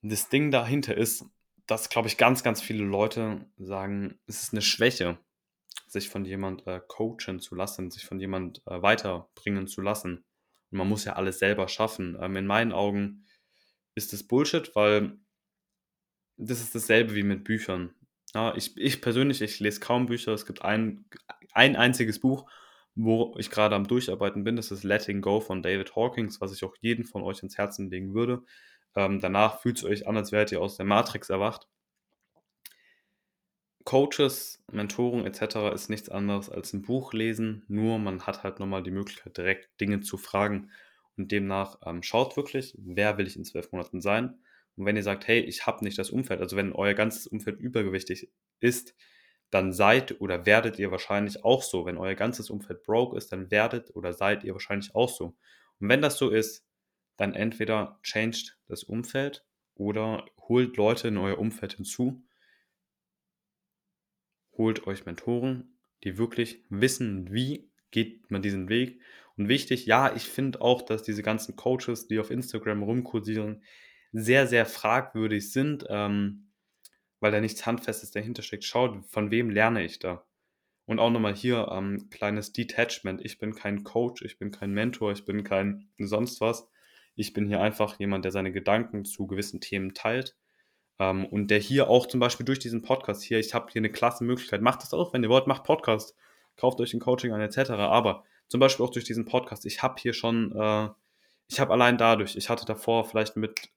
Das 0.02 0.28
Ding 0.28 0.50
dahinter 0.50 0.96
ist, 0.96 1.24
dass, 1.68 1.90
glaube 1.90 2.08
ich, 2.08 2.16
ganz, 2.16 2.42
ganz 2.42 2.60
viele 2.60 2.84
Leute 2.84 3.46
sagen, 3.58 4.18
es 4.26 4.42
ist 4.42 4.52
eine 4.52 4.62
Schwäche, 4.62 5.18
sich 5.86 6.08
von 6.08 6.24
jemand 6.24 6.66
äh, 6.66 6.80
coachen 6.88 7.40
zu 7.40 7.54
lassen, 7.54 7.90
sich 7.90 8.04
von 8.04 8.18
jemand 8.18 8.62
äh, 8.66 8.82
weiterbringen 8.82 9.66
zu 9.68 9.82
lassen. 9.82 10.24
und 10.70 10.78
man 10.78 10.88
muss 10.88 11.04
ja 11.04 11.12
alles 11.12 11.38
selber 11.38 11.68
schaffen. 11.68 12.18
Ähm, 12.20 12.36
in 12.36 12.46
meinen 12.46 12.72
Augen 12.72 13.26
ist 13.94 14.12
das 14.12 14.22
Bullshit, 14.22 14.74
weil 14.74 15.18
das 16.38 16.60
ist 16.60 16.74
dasselbe 16.74 17.14
wie 17.14 17.22
mit 17.22 17.44
Büchern. 17.44 17.94
Ja, 18.34 18.54
ich, 18.56 18.76
ich 18.76 19.00
persönlich, 19.02 19.42
ich 19.42 19.60
lese 19.60 19.80
kaum 19.80 20.06
Bücher. 20.06 20.32
Es 20.32 20.46
gibt 20.46 20.62
ein, 20.62 21.04
ein 21.52 21.76
einziges 21.76 22.20
Buch, 22.20 22.50
wo 22.94 23.34
ich 23.38 23.50
gerade 23.50 23.74
am 23.74 23.86
Durcharbeiten 23.86 24.44
bin. 24.44 24.56
Das 24.56 24.70
ist 24.70 24.84
Letting 24.84 25.20
Go 25.20 25.40
von 25.40 25.62
David 25.62 25.96
Hawkins, 25.96 26.40
was 26.40 26.54
ich 26.54 26.64
auch 26.64 26.76
jedem 26.80 27.04
von 27.04 27.22
euch 27.22 27.42
ins 27.42 27.58
Herzen 27.58 27.90
legen 27.90 28.14
würde. 28.14 28.42
Ähm, 28.98 29.20
danach 29.20 29.60
fühlt 29.60 29.78
es 29.78 29.84
euch 29.84 30.08
an, 30.08 30.16
als 30.16 30.32
wärt 30.32 30.50
ihr 30.50 30.60
aus 30.60 30.76
der 30.76 30.84
Matrix 30.84 31.30
erwacht. 31.30 31.68
Coaches, 33.84 34.60
Mentoren 34.72 35.24
etc. 35.24 35.72
ist 35.72 35.88
nichts 35.88 36.08
anderes 36.08 36.50
als 36.50 36.72
ein 36.72 36.82
Buch 36.82 37.12
lesen, 37.12 37.64
nur 37.68 38.00
man 38.00 38.26
hat 38.26 38.42
halt 38.42 38.58
nochmal 38.58 38.82
die 38.82 38.90
Möglichkeit, 38.90 39.36
direkt 39.36 39.80
Dinge 39.80 40.00
zu 40.00 40.18
fragen. 40.18 40.72
Und 41.16 41.30
demnach 41.30 41.78
ähm, 41.86 42.02
schaut 42.02 42.36
wirklich, 42.36 42.74
wer 42.76 43.18
will 43.18 43.28
ich 43.28 43.36
in 43.36 43.44
zwölf 43.44 43.70
Monaten 43.70 44.00
sein. 44.00 44.40
Und 44.74 44.84
wenn 44.84 44.96
ihr 44.96 45.04
sagt, 45.04 45.28
hey, 45.28 45.40
ich 45.42 45.64
habe 45.64 45.84
nicht 45.84 45.96
das 45.96 46.10
Umfeld, 46.10 46.40
also 46.40 46.56
wenn 46.56 46.72
euer 46.72 46.94
ganzes 46.94 47.28
Umfeld 47.28 47.60
übergewichtig 47.60 48.32
ist, 48.58 48.96
dann 49.50 49.72
seid 49.72 50.20
oder 50.20 50.44
werdet 50.44 50.80
ihr 50.80 50.90
wahrscheinlich 50.90 51.44
auch 51.44 51.62
so. 51.62 51.86
Wenn 51.86 51.98
euer 51.98 52.16
ganzes 52.16 52.50
Umfeld 52.50 52.82
broke 52.82 53.16
ist, 53.16 53.30
dann 53.30 53.52
werdet 53.52 53.94
oder 53.94 54.12
seid 54.12 54.42
ihr 54.42 54.54
wahrscheinlich 54.54 54.92
auch 54.96 55.08
so. 55.08 55.36
Und 55.78 55.88
wenn 55.88 56.02
das 56.02 56.18
so 56.18 56.30
ist, 56.30 56.67
dann 57.18 57.34
entweder 57.34 57.98
changed 58.02 58.56
das 58.68 58.84
Umfeld 58.84 59.44
oder 59.74 60.24
holt 60.48 60.76
Leute 60.78 61.08
in 61.08 61.18
euer 61.18 61.38
Umfeld 61.38 61.74
hinzu, 61.74 62.24
holt 64.52 64.86
euch 64.86 65.04
Mentoren, 65.04 65.78
die 66.04 66.16
wirklich 66.16 66.64
wissen, 66.70 67.32
wie 67.32 67.70
geht 67.90 68.30
man 68.30 68.40
diesen 68.40 68.68
Weg. 68.68 69.00
Und 69.36 69.48
wichtig, 69.48 69.86
ja, 69.86 70.14
ich 70.14 70.24
finde 70.24 70.60
auch, 70.60 70.82
dass 70.82 71.02
diese 71.02 71.22
ganzen 71.22 71.54
Coaches, 71.56 72.06
die 72.06 72.18
auf 72.18 72.30
Instagram 72.30 72.82
rumkursieren, 72.82 73.62
sehr, 74.12 74.46
sehr 74.46 74.66
fragwürdig 74.66 75.52
sind, 75.52 75.84
ähm, 75.88 76.50
weil 77.20 77.32
da 77.32 77.40
nichts 77.40 77.66
Handfestes 77.66 78.10
dahinter 78.10 78.42
steckt. 78.42 78.64
Schaut, 78.64 79.04
von 79.06 79.30
wem 79.30 79.50
lerne 79.50 79.84
ich 79.84 79.98
da? 79.98 80.24
Und 80.86 80.98
auch 80.98 81.10
nochmal 81.10 81.34
hier 81.34 81.68
ähm, 81.70 82.08
kleines 82.10 82.52
Detachment. 82.52 83.20
Ich 83.24 83.38
bin 83.38 83.54
kein 83.54 83.84
Coach, 83.84 84.22
ich 84.22 84.38
bin 84.38 84.50
kein 84.50 84.72
Mentor, 84.72 85.12
ich 85.12 85.24
bin 85.24 85.44
kein 85.44 85.88
sonst 85.98 86.40
was. 86.40 86.68
Ich 87.18 87.32
bin 87.32 87.46
hier 87.46 87.60
einfach 87.60 87.98
jemand, 87.98 88.24
der 88.24 88.32
seine 88.32 88.52
Gedanken 88.52 89.04
zu 89.04 89.26
gewissen 89.26 89.60
Themen 89.60 89.94
teilt. 89.94 90.36
Ähm, 90.98 91.26
und 91.26 91.48
der 91.48 91.58
hier 91.58 91.88
auch 91.88 92.06
zum 92.06 92.20
Beispiel 92.20 92.46
durch 92.46 92.58
diesen 92.58 92.82
Podcast 92.82 93.22
hier, 93.22 93.38
ich 93.38 93.54
habe 93.54 93.70
hier 93.72 93.80
eine 93.80 93.90
klasse 93.90 94.24
Möglichkeit. 94.24 94.62
Macht 94.62 94.82
das 94.82 94.94
auch, 94.94 95.12
wenn 95.12 95.22
ihr 95.22 95.28
wollt, 95.28 95.46
macht 95.46 95.64
Podcast. 95.64 96.14
Kauft 96.56 96.80
euch 96.80 96.94
ein 96.94 97.00
Coaching 97.00 97.32
an, 97.32 97.40
etc. 97.40 97.70
Aber 97.70 98.24
zum 98.48 98.60
Beispiel 98.60 98.84
auch 98.84 98.90
durch 98.90 99.04
diesen 99.04 99.26
Podcast. 99.26 99.66
Ich 99.66 99.82
habe 99.82 99.96
hier 99.98 100.12
schon, 100.12 100.52
äh, 100.52 100.88
ich 101.48 101.60
habe 101.60 101.72
allein 101.72 101.98
dadurch, 101.98 102.36
ich 102.36 102.48
hatte 102.48 102.66
davor 102.66 103.04
vielleicht 103.04 103.36
mit 103.36 103.70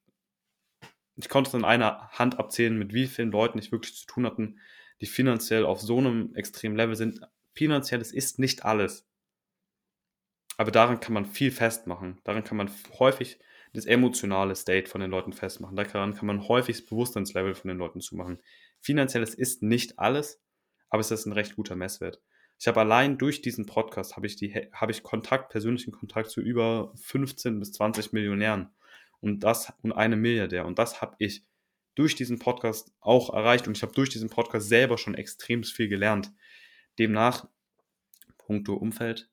ich 1.17 1.29
konnte 1.29 1.49
es 1.49 1.53
in 1.53 1.65
einer 1.65 2.09
Hand 2.11 2.39
abzählen, 2.39 2.77
mit 2.77 2.93
wie 2.93 3.07
vielen 3.07 3.31
Leuten 3.31 3.59
ich 3.59 3.71
wirklich 3.71 3.95
zu 3.95 4.05
tun 4.05 4.25
hatte, 4.25 4.53
die 5.01 5.05
finanziell 5.05 5.65
auf 5.65 5.81
so 5.81 5.97
einem 5.97 6.33
extremen 6.35 6.75
Level 6.75 6.95
sind. 6.95 7.21
Finanzielles 7.53 8.11
ist 8.11 8.39
nicht 8.39 8.65
alles. 8.65 9.07
Aber 10.57 10.71
daran 10.71 10.99
kann 10.99 11.13
man 11.13 11.25
viel 11.25 11.51
festmachen. 11.51 12.19
Daran 12.23 12.43
kann 12.43 12.57
man 12.57 12.69
häufig 12.99 13.39
das 13.73 13.85
emotionale 13.85 14.55
State 14.55 14.89
von 14.89 15.01
den 15.01 15.11
Leuten 15.11 15.33
festmachen. 15.33 15.75
Daran 15.75 16.13
kann 16.13 16.27
man 16.27 16.47
häufig 16.47 16.77
das 16.77 16.85
Bewusstseinslevel 16.85 17.55
von 17.55 17.69
den 17.69 17.77
Leuten 17.77 18.01
zumachen. 18.01 18.39
Finanzielles 18.79 19.33
ist 19.33 19.63
nicht 19.63 19.97
alles, 19.97 20.41
aber 20.89 20.99
es 20.99 21.11
ist 21.11 21.25
ein 21.25 21.31
recht 21.31 21.55
guter 21.55 21.75
Messwert. 21.75 22.21
Ich 22.59 22.67
habe 22.67 22.81
allein 22.81 23.17
durch 23.17 23.41
diesen 23.41 23.65
Podcast 23.65 24.15
habe 24.15 24.27
ich, 24.27 24.35
die, 24.35 24.53
habe 24.71 24.91
ich 24.91 25.01
Kontakt, 25.01 25.49
persönlichen 25.49 25.91
Kontakt 25.91 26.29
zu 26.29 26.41
über 26.41 26.93
15 26.95 27.57
bis 27.57 27.71
20 27.71 28.13
Millionären 28.13 28.69
und 29.19 29.39
das 29.39 29.73
und 29.81 29.93
eine 29.93 30.15
Milliardär. 30.15 30.67
Und 30.67 30.77
das 30.77 31.01
habe 31.01 31.15
ich 31.17 31.43
durch 31.95 32.15
diesen 32.15 32.37
Podcast 32.37 32.93
auch 32.99 33.33
erreicht 33.33 33.67
und 33.67 33.77
ich 33.77 33.83
habe 33.83 33.93
durch 33.93 34.09
diesen 34.09 34.29
Podcast 34.29 34.69
selber 34.69 34.99
schon 34.99 35.15
extrem 35.15 35.63
viel 35.63 35.87
gelernt. 35.87 36.31
Demnach, 36.99 37.47
puncto 38.37 38.75
Umfeld, 38.75 39.30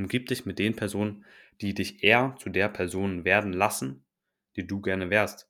umgib 0.00 0.26
dich 0.26 0.46
mit 0.46 0.58
den 0.58 0.74
Personen, 0.74 1.24
die 1.60 1.74
dich 1.74 2.02
eher 2.02 2.36
zu 2.38 2.48
der 2.48 2.68
Person 2.68 3.24
werden 3.24 3.52
lassen, 3.52 4.04
die 4.56 4.66
du 4.66 4.80
gerne 4.80 5.10
wärst. 5.10 5.48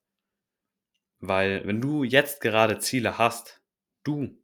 Weil 1.19 1.67
wenn 1.67 1.81
du 1.81 2.03
jetzt 2.03 2.41
gerade 2.41 2.79
Ziele 2.79 3.19
hast, 3.19 3.63
du 4.03 4.37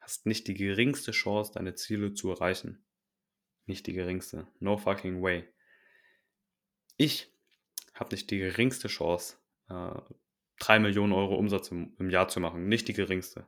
hast 0.00 0.26
nicht 0.26 0.46
die 0.46 0.54
geringste 0.54 1.12
Chance, 1.12 1.52
deine 1.54 1.74
Ziele 1.74 2.12
zu 2.12 2.30
erreichen. 2.30 2.84
Nicht 3.66 3.86
die 3.86 3.92
geringste. 3.92 4.48
No 4.60 4.76
fucking 4.76 5.22
way. 5.22 5.48
Ich 6.96 7.32
habe 7.94 8.10
nicht 8.10 8.30
die 8.30 8.38
geringste 8.38 8.88
Chance, 8.88 9.36
äh, 9.68 10.00
3 10.58 10.80
Millionen 10.80 11.12
Euro 11.12 11.36
Umsatz 11.36 11.70
im 11.70 12.10
Jahr 12.10 12.28
zu 12.28 12.40
machen. 12.40 12.68
Nicht 12.68 12.88
die 12.88 12.92
geringste. 12.92 13.46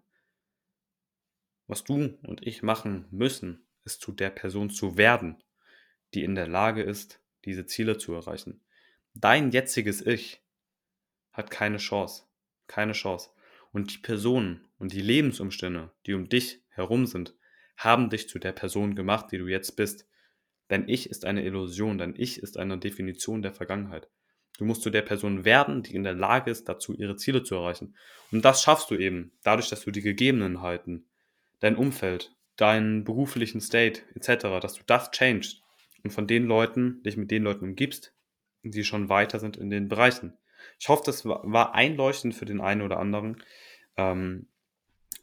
Was 1.67 1.85
du 1.85 2.19
und 2.23 2.47
ich 2.47 2.63
machen 2.63 3.07
müssen, 3.11 3.67
ist 3.85 4.01
zu 4.01 4.13
der 4.13 4.31
Person 4.31 4.71
zu 4.71 4.97
werden, 4.97 5.43
die 6.15 6.25
in 6.25 6.35
der 6.35 6.49
Lage 6.49 6.83
ist, 6.83 7.21
diese 7.45 7.67
Ziele 7.67 7.99
zu 7.99 8.15
erreichen. 8.15 8.61
Dein 9.15 9.51
jetziges 9.51 10.05
Ich 10.05 10.43
hat 11.33 11.51
keine 11.51 11.79
Chance. 11.79 12.25
Keine 12.67 12.93
Chance. 12.93 13.31
Und 13.73 13.95
die 13.95 13.99
Personen 13.99 14.69
und 14.79 14.93
die 14.93 15.01
Lebensumstände, 15.01 15.91
die 16.07 16.15
um 16.15 16.29
dich 16.29 16.63
herum 16.69 17.07
sind, 17.07 17.35
haben 17.77 18.11
dich 18.11 18.29
zu 18.29 18.39
der 18.39 18.53
Person 18.53 18.95
gemacht, 18.95 19.27
die 19.33 19.39
du 19.39 19.47
jetzt 19.47 19.77
bist. 19.77 20.07
Dein 20.69 20.89
Ich 20.89 21.09
ist 21.09 21.25
eine 21.25 21.45
Illusion, 21.45 21.99
dein 21.99 22.15
Ich 22.17 22.39
ist 22.39 22.59
eine 22.59 22.79
Definition 22.79 23.43
der 23.43 23.53
Vergangenheit. 23.53 24.09
Du 24.59 24.65
musst 24.65 24.83
zu 24.83 24.91
der 24.91 25.03
Person 25.03 25.45
werden, 25.45 25.83
die 25.83 25.95
in 25.95 26.05
der 26.05 26.13
Lage 26.13 26.51
ist, 26.51 26.69
dazu 26.69 26.95
ihre 26.95 27.17
Ziele 27.17 27.43
zu 27.43 27.55
erreichen. 27.55 27.97
Und 28.31 28.45
das 28.45 28.63
schaffst 28.63 28.91
du 28.91 28.97
eben, 28.97 29.33
dadurch, 29.43 29.71
dass 29.71 29.85
du 29.85 29.91
die 29.91 30.03
Gegebenheiten, 30.03 31.09
dein 31.61 31.77
Umfeld, 31.77 32.37
deinen 32.57 33.05
beruflichen 33.05 33.61
State 33.63 34.03
etc., 34.15 34.61
dass 34.61 34.75
du 34.75 34.83
das 34.87 35.11
changest 35.13 35.63
und 36.03 36.11
von 36.11 36.27
den 36.27 36.45
Leuten, 36.45 37.03
dich 37.03 37.17
mit 37.17 37.31
den 37.31 37.43
Leuten 37.43 37.65
umgibst, 37.65 38.15
die 38.63 38.85
schon 38.85 39.09
weiter 39.09 39.39
sind 39.39 39.57
in 39.57 39.71
den 39.71 39.89
Bereichen. 39.89 40.37
Ich 40.79 40.89
hoffe, 40.89 41.03
das 41.07 41.25
war 41.25 41.75
einleuchtend 41.75 42.35
für 42.35 42.45
den 42.45 42.61
einen 42.61 42.83
oder 42.83 42.99
anderen. 42.99 43.43
Ähm, 43.97 44.49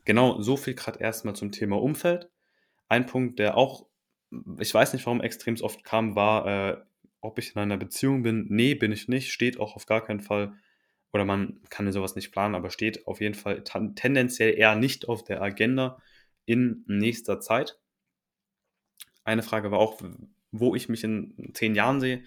genau, 0.06 0.42
so 0.42 0.58
viel 0.58 0.74
gerade 0.74 1.00
erstmal 1.00 1.36
zum 1.36 1.52
Thema 1.52 1.82
Umfeld. 1.82 2.30
Ein 2.90 3.06
Punkt, 3.06 3.40
der 3.40 3.58
auch, 3.58 3.88
ich 4.60 4.74
weiß 4.74 4.94
nicht, 4.94 5.06
warum 5.06 5.22
extrem 5.22 5.56
oft 5.62 5.84
kam, 5.84 6.16
war, 6.16 6.48
äh, 6.48 6.78
ob 7.22 7.40
ich 7.40 7.56
in 7.56 7.62
einer 7.62 7.78
Beziehung 7.78 8.24
bin. 8.24 8.48
Nee, 8.50 8.76
bin 8.76 8.92
ich 8.92 9.08
nicht. 9.08 9.32
Steht 9.32 9.60
auch 9.60 9.76
auf 9.76 9.86
gar 9.86 10.04
keinen 10.04 10.22
Fall. 10.22 10.54
Oder 11.14 11.26
man 11.26 11.60
kann 11.70 11.92
sowas 11.92 12.16
nicht 12.16 12.32
planen, 12.32 12.56
aber 12.56 12.70
steht 12.70 13.08
auf 13.08 13.22
jeden 13.22 13.36
Fall 13.36 13.64
tendenziell 13.64 14.58
eher 14.58 14.76
nicht 14.76 15.08
auf 15.08 15.24
der 15.24 15.42
Agenda 15.42 16.02
in 16.46 16.84
nächster 16.88 17.40
Zeit. 17.40 17.80
Eine 19.24 19.44
Frage 19.44 19.72
war 19.72 19.80
auch, 19.80 20.02
wo 20.52 20.76
ich 20.76 20.90
mich 20.90 21.04
in 21.04 21.52
zehn 21.54 21.76
Jahren 21.76 22.00
sehe. 22.00 22.24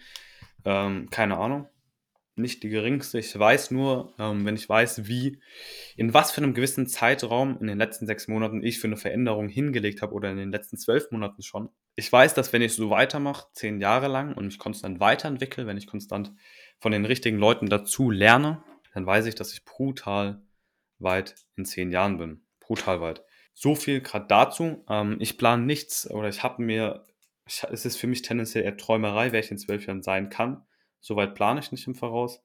Ähm, 0.65 1.09
keine 1.11 1.39
Ahnung. 1.39 1.69
Nicht 2.37 2.63
die 2.63 2.69
geringste. 2.69 3.19
Ich 3.19 3.39
weiß 3.39 3.71
nur, 3.71 4.15
ähm, 4.19 4.47
wenn 4.47 4.55
ich 4.55 4.69
weiß, 4.69 5.07
wie, 5.09 5.41
in 5.97 6.15
was 6.15 6.33
für 6.33 6.43
einem 6.43 6.55
gewissen 6.55 6.87
Zeitraum 6.87 7.59
in 7.61 7.67
den 7.67 7.79
letzten 7.79 8.07
sechs 8.07 8.29
Monaten 8.29 8.63
ich 8.63 8.79
für 8.79 8.87
eine 8.87 8.97
Veränderung 8.97 9.49
hingelegt 9.49 10.01
habe 10.01 10.15
oder 10.15 10.31
in 10.31 10.37
den 10.37 10.53
letzten 10.53 10.79
zwölf 10.79 11.11
Monaten 11.11 11.43
schon, 11.43 11.71
ich 11.97 12.11
weiß, 12.11 12.35
dass 12.35 12.53
wenn 12.53 12.63
ich 12.63 12.75
so 12.75 12.89
weitermache, 12.89 13.49
zehn 13.53 13.81
Jahre 13.81 14.09
lang 14.09 14.35
und 14.35 14.47
mich 14.47 14.59
konstant 14.59 15.01
weiterentwickle, 15.01 15.67
wenn 15.67 15.77
ich 15.77 15.87
konstant 15.87 16.33
von 16.79 16.93
den 16.93 17.05
richtigen 17.05 17.39
Leuten 17.39 17.69
dazu 17.69 18.11
lerne, 18.11 18.63
dann 18.95 19.07
weiß 19.07 19.27
ich, 19.27 19.35
dass 19.35 19.53
ich 19.53 19.65
brutal 19.65 20.41
weit 20.99 21.35
in 21.57 21.65
zehn 21.65 21.91
Jahren 21.91 22.17
bin. 22.19 22.43
Brutal 22.59 23.01
weit. 23.01 23.23
So 23.53 23.75
viel 23.75 24.01
gerade 24.01 24.27
dazu. 24.29 24.85
Ähm, 24.89 25.17
ich 25.21 25.37
plane 25.37 25.65
nichts 25.65 26.11
oder 26.11 26.29
ich 26.29 26.43
habe 26.43 26.63
mir, 26.63 27.05
ich, 27.51 27.65
es 27.71 27.85
ist 27.85 27.97
für 27.97 28.07
mich 28.07 28.23
tendenziell 28.23 28.65
eher 28.65 28.77
Träumerei, 28.77 29.33
wer 29.33 29.41
ich 29.41 29.51
in 29.51 29.59
zwölf 29.59 29.87
Jahren 29.87 30.03
sein 30.03 30.29
kann. 30.29 30.65
Soweit 31.01 31.35
plane 31.35 31.61
ich 31.61 31.73
nicht 31.73 31.87
im 31.87 31.95
Voraus. 31.95 32.43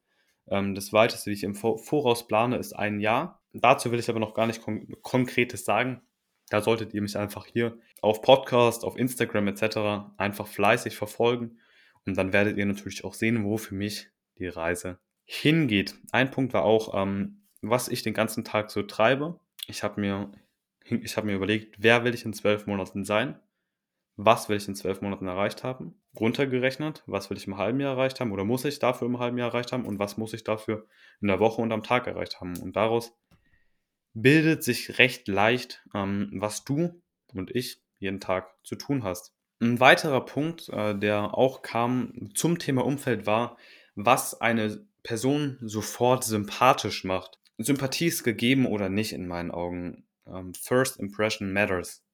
Ähm, 0.47 0.75
das 0.75 0.93
weiteste, 0.93 1.29
wie 1.29 1.35
ich 1.35 1.43
im 1.43 1.55
Voraus 1.55 2.27
plane, 2.27 2.57
ist 2.57 2.73
ein 2.73 2.99
Jahr. 2.99 3.41
Dazu 3.53 3.91
will 3.91 3.99
ich 3.99 4.09
aber 4.09 4.19
noch 4.19 4.33
gar 4.33 4.47
nicht 4.47 4.61
kon 4.61 4.87
Konkretes 5.01 5.63
sagen. 5.63 6.01
Da 6.49 6.61
solltet 6.61 6.93
ihr 6.93 7.01
mich 7.01 7.17
einfach 7.17 7.45
hier 7.45 7.77
auf 8.01 8.21
Podcast, 8.21 8.83
auf 8.83 8.97
Instagram 8.97 9.47
etc. 9.47 10.13
einfach 10.17 10.47
fleißig 10.47 10.95
verfolgen 10.95 11.59
und 12.05 12.17
dann 12.17 12.33
werdet 12.33 12.57
ihr 12.57 12.65
natürlich 12.65 13.03
auch 13.03 13.13
sehen, 13.13 13.43
wo 13.43 13.57
für 13.57 13.73
mich 13.73 14.09
die 14.37 14.47
Reise 14.47 14.99
hingeht. 15.23 15.95
Ein 16.11 16.29
Punkt 16.29 16.53
war 16.53 16.63
auch, 16.63 16.93
ähm, 16.99 17.41
was 17.61 17.87
ich 17.87 18.03
den 18.03 18.13
ganzen 18.13 18.43
Tag 18.43 18.69
so 18.69 18.83
treibe. 18.83 19.39
Ich 19.67 19.81
habe 19.81 19.99
mir, 19.99 20.31
hab 20.87 21.23
mir 21.23 21.35
überlegt, 21.35 21.77
wer 21.79 22.03
will 22.03 22.13
ich 22.13 22.25
in 22.25 22.33
zwölf 22.33 22.67
Monaten 22.67 23.05
sein? 23.05 23.39
Was 24.17 24.47
will 24.47 24.57
ich 24.57 24.67
in 24.67 24.75
zwölf 24.75 25.01
Monaten 25.01 25.27
erreicht 25.27 25.63
haben? 25.63 26.01
Runtergerechnet, 26.17 27.03
was 27.05 27.29
will 27.29 27.37
ich 27.37 27.47
im 27.47 27.57
halben 27.57 27.79
Jahr 27.79 27.93
erreicht 27.93 28.21
haben 28.21 28.31
oder 28.31 28.45
muss 28.45 28.63
ich 28.63 28.79
dafür 28.79 29.07
im 29.07 29.19
halben 29.19 29.37
Jahr 29.37 29.49
erreicht 29.49 29.73
haben 29.73 29.85
und 29.85 29.99
was 29.99 30.17
muss 30.17 30.33
ich 30.33 30.43
dafür 30.43 30.87
in 31.21 31.27
der 31.27 31.39
Woche 31.39 31.61
und 31.61 31.71
am 31.73 31.83
Tag 31.83 32.07
erreicht 32.07 32.39
haben? 32.39 32.57
Und 32.57 32.77
daraus 32.77 33.13
bildet 34.13 34.63
sich 34.63 34.97
recht 34.97 35.27
leicht, 35.27 35.83
ähm, 35.93 36.29
was 36.33 36.63
du 36.63 37.01
und 37.33 37.53
ich 37.53 37.81
jeden 37.99 38.21
Tag 38.21 38.55
zu 38.63 38.75
tun 38.75 39.03
hast. 39.03 39.33
Ein 39.61 39.79
weiterer 39.79 40.23
Punkt, 40.23 40.69
äh, 40.69 40.97
der 40.97 41.37
auch 41.37 41.61
kam 41.61 42.29
zum 42.33 42.57
Thema 42.59 42.85
Umfeld 42.85 43.25
war, 43.25 43.57
was 43.95 44.39
eine 44.39 44.85
Person 45.03 45.57
sofort 45.61 46.23
sympathisch 46.23 47.03
macht. 47.03 47.39
Sympathie 47.57 48.07
ist 48.07 48.23
gegeben 48.23 48.65
oder 48.65 48.89
nicht 48.89 49.13
in 49.13 49.27
meinen 49.27 49.51
Augen. 49.51 50.05
Ähm, 50.25 50.53
First 50.53 50.99
impression 50.99 51.53
matters. 51.53 52.04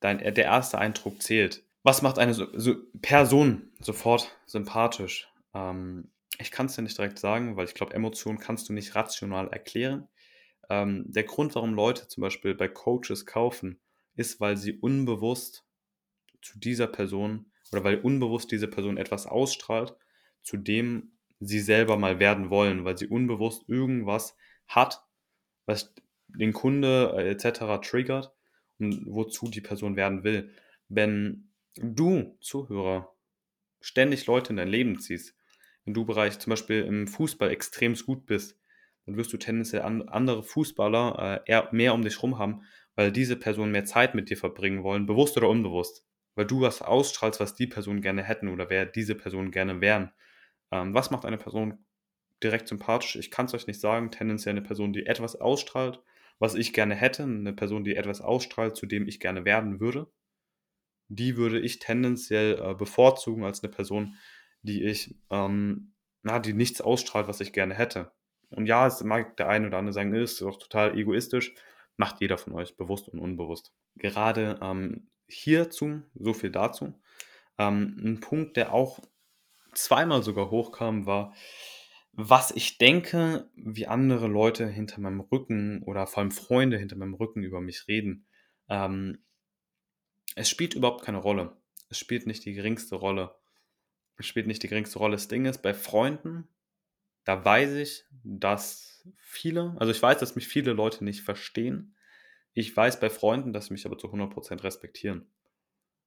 Dein, 0.00 0.18
der 0.18 0.44
erste 0.44 0.78
Eindruck 0.78 1.22
zählt. 1.22 1.64
Was 1.82 2.02
macht 2.02 2.18
eine 2.18 2.34
so, 2.34 2.46
so 2.54 2.74
Person 3.00 3.72
sofort 3.80 4.36
sympathisch? 4.46 5.28
Ähm, 5.54 6.10
ich 6.38 6.50
kann 6.50 6.66
es 6.66 6.76
dir 6.76 6.82
nicht 6.82 6.98
direkt 6.98 7.18
sagen, 7.18 7.56
weil 7.56 7.66
ich 7.66 7.74
glaube, 7.74 7.94
Emotionen 7.94 8.38
kannst 8.38 8.68
du 8.68 8.72
nicht 8.72 8.94
rational 8.94 9.48
erklären. 9.48 10.08
Ähm, 10.70 11.04
der 11.08 11.24
Grund, 11.24 11.54
warum 11.54 11.74
Leute 11.74 12.06
zum 12.08 12.20
Beispiel 12.20 12.54
bei 12.54 12.68
Coaches 12.68 13.26
kaufen, 13.26 13.80
ist, 14.14 14.40
weil 14.40 14.56
sie 14.56 14.74
unbewusst 14.74 15.64
zu 16.42 16.58
dieser 16.58 16.86
Person 16.86 17.50
oder 17.72 17.84
weil 17.84 18.00
unbewusst 18.00 18.50
diese 18.52 18.68
Person 18.68 18.96
etwas 18.96 19.26
ausstrahlt, 19.26 19.96
zu 20.42 20.56
dem 20.56 21.12
sie 21.40 21.60
selber 21.60 21.96
mal 21.96 22.18
werden 22.18 22.50
wollen, 22.50 22.84
weil 22.84 22.98
sie 22.98 23.06
unbewusst 23.06 23.68
irgendwas 23.68 24.36
hat, 24.66 25.04
was 25.66 25.94
den 26.28 26.52
Kunde 26.52 27.14
äh, 27.16 27.30
etc. 27.30 27.80
triggert 27.82 28.34
wozu 28.78 29.48
die 29.48 29.60
Person 29.60 29.96
werden 29.96 30.24
will. 30.24 30.50
Wenn 30.88 31.50
du, 31.76 32.36
Zuhörer, 32.40 33.14
ständig 33.80 34.26
Leute 34.26 34.50
in 34.50 34.56
dein 34.56 34.68
Leben 34.68 34.98
ziehst, 34.98 35.34
wenn 35.84 35.94
du 35.94 36.04
Bereich 36.04 36.38
zum 36.38 36.50
Beispiel 36.50 36.82
im 36.84 37.06
Fußball 37.06 37.50
extrem 37.50 37.94
gut 37.94 38.26
bist, 38.26 38.58
dann 39.06 39.16
wirst 39.16 39.32
du 39.32 39.38
tendenziell 39.38 39.82
an, 39.82 40.02
andere 40.08 40.42
Fußballer 40.42 41.42
äh, 41.46 41.50
eher 41.50 41.68
mehr 41.72 41.94
um 41.94 42.02
dich 42.02 42.22
rum 42.22 42.38
haben, 42.38 42.62
weil 42.94 43.10
diese 43.10 43.36
Personen 43.36 43.72
mehr 43.72 43.84
Zeit 43.84 44.14
mit 44.14 44.28
dir 44.28 44.36
verbringen 44.36 44.82
wollen, 44.82 45.06
bewusst 45.06 45.36
oder 45.36 45.48
unbewusst. 45.48 46.04
Weil 46.34 46.46
du 46.46 46.60
was 46.60 46.82
ausstrahlst, 46.82 47.40
was 47.40 47.54
die 47.54 47.66
Personen 47.66 48.02
gerne 48.02 48.22
hätten 48.22 48.48
oder 48.48 48.70
wer 48.70 48.86
diese 48.86 49.14
Personen 49.14 49.50
gerne 49.50 49.80
wären. 49.80 50.12
Ähm, 50.70 50.94
was 50.94 51.10
macht 51.10 51.24
eine 51.24 51.38
Person 51.38 51.86
direkt 52.42 52.68
sympathisch? 52.68 53.16
Ich 53.16 53.30
kann 53.30 53.46
es 53.46 53.54
euch 53.54 53.66
nicht 53.66 53.80
sagen. 53.80 54.10
Tendenziell 54.10 54.52
eine 54.52 54.62
Person, 54.62 54.92
die 54.92 55.06
etwas 55.06 55.36
ausstrahlt, 55.36 56.02
was 56.38 56.54
ich 56.54 56.72
gerne 56.72 56.94
hätte. 56.94 57.24
Eine 57.24 57.52
Person, 57.52 57.84
die 57.84 57.96
etwas 57.96 58.20
ausstrahlt, 58.20 58.76
zu 58.76 58.86
dem 58.86 59.08
ich 59.08 59.20
gerne 59.20 59.44
werden 59.44 59.80
würde. 59.80 60.10
Die 61.08 61.36
würde 61.36 61.60
ich 61.60 61.78
tendenziell 61.78 62.60
äh, 62.60 62.74
bevorzugen 62.74 63.44
als 63.44 63.62
eine 63.62 63.72
Person, 63.72 64.16
die 64.62 64.84
ich, 64.84 65.16
ähm, 65.30 65.94
na, 66.22 66.38
die 66.38 66.52
nichts 66.52 66.80
ausstrahlt, 66.80 67.28
was 67.28 67.40
ich 67.40 67.52
gerne 67.52 67.74
hätte. 67.74 68.12
Und 68.50 68.66
ja, 68.66 68.86
es 68.86 69.02
mag 69.02 69.36
der 69.36 69.48
eine 69.48 69.68
oder 69.68 69.78
andere 69.78 69.92
sagen, 69.92 70.14
ist 70.14 70.40
doch 70.40 70.58
total 70.58 70.96
egoistisch. 70.96 71.54
Macht 71.96 72.20
jeder 72.20 72.38
von 72.38 72.52
euch, 72.54 72.76
bewusst 72.76 73.08
und 73.08 73.18
unbewusst. 73.18 73.72
Gerade 73.96 74.58
ähm, 74.62 75.08
hierzu, 75.26 76.02
so 76.14 76.32
viel 76.32 76.50
dazu. 76.50 76.94
Ähm, 77.58 77.96
ein 78.02 78.20
Punkt, 78.20 78.56
der 78.56 78.72
auch 78.72 79.00
zweimal 79.74 80.22
sogar 80.22 80.50
hochkam, 80.50 81.06
war, 81.06 81.34
was 82.20 82.50
ich 82.50 82.78
denke, 82.78 83.48
wie 83.54 83.86
andere 83.86 84.26
Leute 84.26 84.66
hinter 84.66 85.00
meinem 85.00 85.20
Rücken 85.20 85.84
oder 85.84 86.04
vor 86.08 86.18
allem 86.18 86.32
Freunde 86.32 86.76
hinter 86.76 86.96
meinem 86.96 87.14
Rücken 87.14 87.44
über 87.44 87.60
mich 87.60 87.86
reden. 87.86 88.26
Ähm, 88.68 89.18
es 90.34 90.50
spielt 90.50 90.74
überhaupt 90.74 91.04
keine 91.04 91.18
Rolle. 91.18 91.56
Es 91.90 91.96
spielt 91.96 92.26
nicht 92.26 92.44
die 92.44 92.54
geringste 92.54 92.96
Rolle. 92.96 93.36
Es 94.16 94.26
spielt 94.26 94.48
nicht 94.48 94.64
die 94.64 94.68
geringste 94.68 94.98
Rolle. 94.98 95.12
Das 95.12 95.28
Ding 95.28 95.44
ist, 95.44 95.62
bei 95.62 95.72
Freunden, 95.74 96.48
da 97.22 97.44
weiß 97.44 97.74
ich, 97.74 98.04
dass 98.24 99.08
viele, 99.16 99.76
also 99.78 99.92
ich 99.92 100.02
weiß, 100.02 100.18
dass 100.18 100.34
mich 100.34 100.48
viele 100.48 100.72
Leute 100.72 101.04
nicht 101.04 101.22
verstehen. 101.22 101.94
Ich 102.52 102.76
weiß 102.76 102.98
bei 102.98 103.10
Freunden, 103.10 103.52
dass 103.52 103.66
sie 103.66 103.74
mich 103.74 103.86
aber 103.86 103.96
zu 103.96 104.08
100% 104.08 104.64
respektieren. 104.64 105.30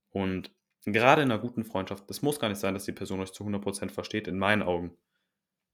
Und 0.10 0.52
gerade 0.84 1.22
in 1.22 1.32
einer 1.32 1.42
guten 1.42 1.64
Freundschaft, 1.64 2.10
das 2.10 2.22
muss 2.22 2.38
gar 2.38 2.50
nicht 2.50 2.60
sein, 2.60 2.74
dass 2.74 2.84
die 2.84 2.92
Person 2.92 3.22
euch 3.22 3.32
zu 3.32 3.46
100% 3.46 3.92
versteht, 3.92 4.28
in 4.28 4.38
meinen 4.38 4.62
Augen. 4.62 4.98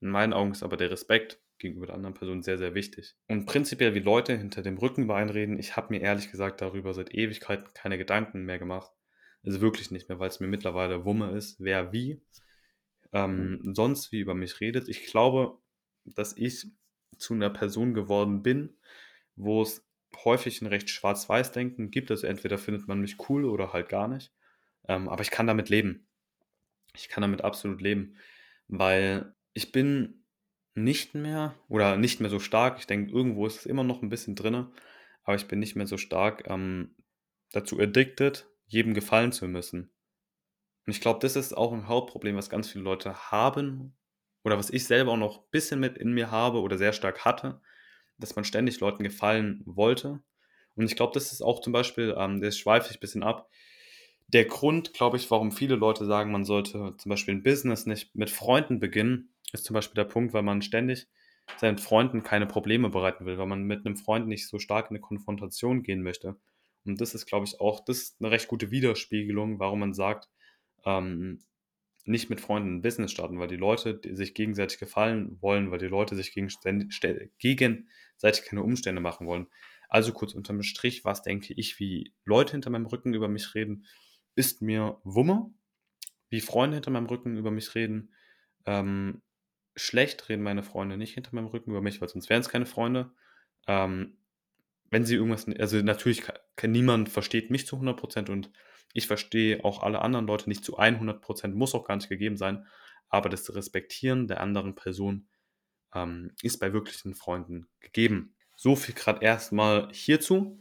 In 0.01 0.09
meinen 0.09 0.33
Augen 0.33 0.51
ist 0.51 0.63
aber 0.63 0.77
der 0.77 0.91
Respekt 0.91 1.39
gegenüber 1.57 1.87
der 1.87 1.95
anderen 1.95 2.13
Person 2.13 2.43
sehr, 2.43 2.57
sehr 2.57 2.75
wichtig. 2.75 3.15
Und 3.27 3.45
prinzipiell, 3.45 3.95
wie 3.95 3.99
Leute 3.99 4.37
hinter 4.37 4.61
dem 4.61 4.77
Rücken 4.77 5.09
reden, 5.09 5.57
ich 5.57 5.75
habe 5.75 5.93
mir 5.93 6.01
ehrlich 6.01 6.29
gesagt 6.29 6.61
darüber 6.61 6.93
seit 6.93 7.13
Ewigkeiten 7.13 7.73
keine 7.73 7.97
Gedanken 7.97 8.43
mehr 8.43 8.59
gemacht. 8.59 8.91
Also 9.43 9.61
wirklich 9.61 9.91
nicht 9.91 10.09
mehr, 10.09 10.19
weil 10.19 10.29
es 10.29 10.39
mir 10.39 10.47
mittlerweile 10.47 11.05
Wumme 11.05 11.31
ist, 11.31 11.59
wer 11.59 11.91
wie 11.93 12.21
ähm, 13.13 13.61
sonst 13.73 14.11
wie 14.11 14.19
über 14.19 14.35
mich 14.35 14.59
redet. 14.59 14.87
Ich 14.89 15.05
glaube, 15.07 15.57
dass 16.05 16.35
ich 16.37 16.67
zu 17.17 17.33
einer 17.33 17.49
Person 17.49 17.93
geworden 17.93 18.43
bin, 18.43 18.77
wo 19.35 19.61
es 19.61 19.87
häufig 20.23 20.61
ein 20.61 20.67
recht 20.67 20.89
schwarz-weiß-Denken 20.89 21.91
gibt. 21.91 22.11
Also 22.11 22.27
entweder 22.27 22.57
findet 22.57 22.87
man 22.87 22.99
mich 22.99 23.29
cool 23.29 23.45
oder 23.45 23.73
halt 23.73 23.89
gar 23.89 24.07
nicht. 24.07 24.31
Ähm, 24.87 25.09
aber 25.09 25.21
ich 25.21 25.31
kann 25.31 25.47
damit 25.47 25.69
leben. 25.69 26.07
Ich 26.95 27.09
kann 27.09 27.21
damit 27.21 27.43
absolut 27.43 27.81
leben, 27.81 28.17
weil 28.67 29.33
ich 29.57 29.71
bin 29.71 30.23
nicht 30.75 31.15
mehr 31.15 31.55
oder 31.67 31.97
nicht 31.97 32.19
mehr 32.21 32.29
so 32.29 32.37
stark. 32.39 32.77
Ich 32.77 32.85
denke, 32.85 33.11
irgendwo 33.11 33.47
ist 33.47 33.57
es 33.57 33.65
immer 33.65 33.83
noch 33.83 34.03
ein 34.03 34.09
bisschen 34.09 34.35
drin, 34.35 34.67
aber 35.23 35.35
ich 35.35 35.47
bin 35.47 35.57
nicht 35.57 35.75
mehr 35.75 35.87
so 35.87 35.97
stark 35.97 36.47
ähm, 36.47 36.95
dazu 37.51 37.79
addicted, 37.79 38.47
jedem 38.67 38.93
gefallen 38.93 39.31
zu 39.31 39.47
müssen. 39.47 39.91
Und 40.85 40.91
ich 40.91 41.01
glaube, 41.01 41.19
das 41.21 41.35
ist 41.35 41.57
auch 41.57 41.73
ein 41.73 41.87
Hauptproblem, 41.87 42.35
was 42.35 42.51
ganz 42.51 42.69
viele 42.69 42.83
Leute 42.83 43.31
haben 43.31 43.97
oder 44.43 44.59
was 44.59 44.69
ich 44.69 44.85
selber 44.85 45.13
auch 45.13 45.17
noch 45.17 45.39
ein 45.39 45.49
bisschen 45.49 45.79
mit 45.79 45.97
in 45.97 46.13
mir 46.13 46.29
habe 46.29 46.61
oder 46.61 46.77
sehr 46.77 46.93
stark 46.93 47.25
hatte, 47.25 47.59
dass 48.19 48.35
man 48.35 48.45
ständig 48.45 48.79
Leuten 48.79 49.03
gefallen 49.03 49.63
wollte. 49.65 50.21
Und 50.75 50.85
ich 50.85 50.95
glaube, 50.95 51.15
das 51.15 51.31
ist 51.31 51.41
auch 51.41 51.61
zum 51.61 51.73
Beispiel, 51.73 52.13
ähm, 52.15 52.41
das 52.41 52.59
schweife 52.59 52.91
ich 52.91 52.97
ein 52.97 53.01
bisschen 53.01 53.23
ab, 53.23 53.49
der 54.27 54.45
Grund, 54.45 54.93
glaube 54.93 55.17
ich, 55.17 55.31
warum 55.31 55.51
viele 55.51 55.75
Leute 55.75 56.05
sagen, 56.05 56.31
man 56.31 56.43
sollte 56.43 56.95
zum 56.97 57.09
Beispiel 57.09 57.35
ein 57.35 57.43
Business 57.43 57.85
nicht 57.85 58.13
mit 58.15 58.29
Freunden 58.29 58.79
beginnen, 58.79 59.33
ist 59.53 59.65
zum 59.65 59.73
Beispiel 59.73 59.95
der 59.95 60.09
Punkt, 60.09 60.33
weil 60.33 60.43
man 60.43 60.61
ständig 60.61 61.07
seinen 61.57 61.77
Freunden 61.77 62.23
keine 62.23 62.45
Probleme 62.45 62.89
bereiten 62.89 63.25
will, 63.25 63.37
weil 63.37 63.47
man 63.47 63.63
mit 63.63 63.85
einem 63.85 63.95
Freund 63.95 64.27
nicht 64.27 64.47
so 64.47 64.59
stark 64.59 64.89
in 64.89 64.97
eine 64.97 65.01
Konfrontation 65.01 65.83
gehen 65.83 66.03
möchte. 66.03 66.37
Und 66.85 67.01
das 67.01 67.15
ist, 67.15 67.25
glaube 67.25 67.45
ich, 67.45 67.59
auch, 67.59 67.83
das 67.85 67.97
ist 67.99 68.15
eine 68.19 68.31
recht 68.31 68.47
gute 68.47 68.71
Widerspiegelung, 68.71 69.59
warum 69.59 69.79
man 69.79 69.93
sagt, 69.93 70.29
ähm, 70.85 71.39
nicht 72.05 72.29
mit 72.29 72.39
Freunden 72.39 72.77
ein 72.77 72.81
Business 72.81 73.11
starten, 73.11 73.39
weil 73.39 73.49
die 73.49 73.57
Leute 73.57 73.95
die 73.95 74.15
sich 74.15 74.33
gegenseitig 74.33 74.79
gefallen 74.79 75.41
wollen, 75.41 75.71
weil 75.71 75.79
die 75.79 75.87
Leute 75.87 76.15
sich 76.15 76.33
gegenseitig 76.33 76.89
keine 78.45 78.63
Umstände 78.63 79.01
machen 79.01 79.27
wollen. 79.27 79.47
Also 79.89 80.13
kurz 80.13 80.33
unterm 80.33 80.63
Strich, 80.63 81.05
was 81.05 81.21
denke 81.21 81.53
ich, 81.53 81.79
wie 81.79 82.13
Leute 82.23 82.53
hinter 82.53 82.69
meinem 82.69 82.85
Rücken 82.85 83.13
über 83.13 83.27
mich 83.27 83.55
reden, 83.55 83.85
ist 84.35 84.61
mir 84.61 84.99
Wumme, 85.03 85.53
wie 86.29 86.41
Freunde 86.41 86.77
hinter 86.77 86.91
meinem 86.91 87.07
Rücken 87.07 87.37
über 87.37 87.51
mich 87.51 87.75
reden. 87.75 88.13
Ähm, 88.65 89.21
schlecht 89.77 90.27
reden 90.27 90.43
meine 90.43 90.63
Freunde 90.63 90.97
nicht 90.97 91.13
hinter 91.13 91.33
meinem 91.33 91.47
Rücken 91.47 91.71
über 91.71 91.81
mich, 91.81 92.01
weil 92.01 92.09
sonst 92.09 92.29
wären 92.29 92.41
es 92.41 92.49
keine 92.49 92.65
Freunde. 92.65 93.11
Ähm, 93.67 94.17
wenn 94.89 95.05
sie 95.05 95.15
irgendwas, 95.15 95.47
also 95.59 95.77
natürlich 95.77 96.23
kann, 96.55 96.71
niemand 96.71 97.09
versteht 97.09 97.51
mich 97.51 97.67
zu 97.67 97.77
100% 97.77 98.29
und 98.29 98.51
ich 98.93 99.07
verstehe 99.07 99.63
auch 99.63 99.83
alle 99.83 100.01
anderen 100.01 100.27
Leute 100.27 100.49
nicht 100.49 100.63
zu 100.63 100.79
100%, 100.79 101.49
muss 101.49 101.75
auch 101.75 101.85
gar 101.85 101.95
nicht 101.95 102.09
gegeben 102.09 102.37
sein, 102.37 102.65
aber 103.09 103.29
das 103.29 103.53
Respektieren 103.53 104.27
der 104.27 104.41
anderen 104.41 104.75
Person 104.75 105.27
ähm, 105.93 106.31
ist 106.41 106.59
bei 106.59 106.73
wirklichen 106.73 107.13
Freunden 107.13 107.67
gegeben. 107.79 108.35
So 108.55 108.75
viel 108.75 108.95
gerade 108.95 109.23
erstmal 109.23 109.89
hierzu 109.91 110.59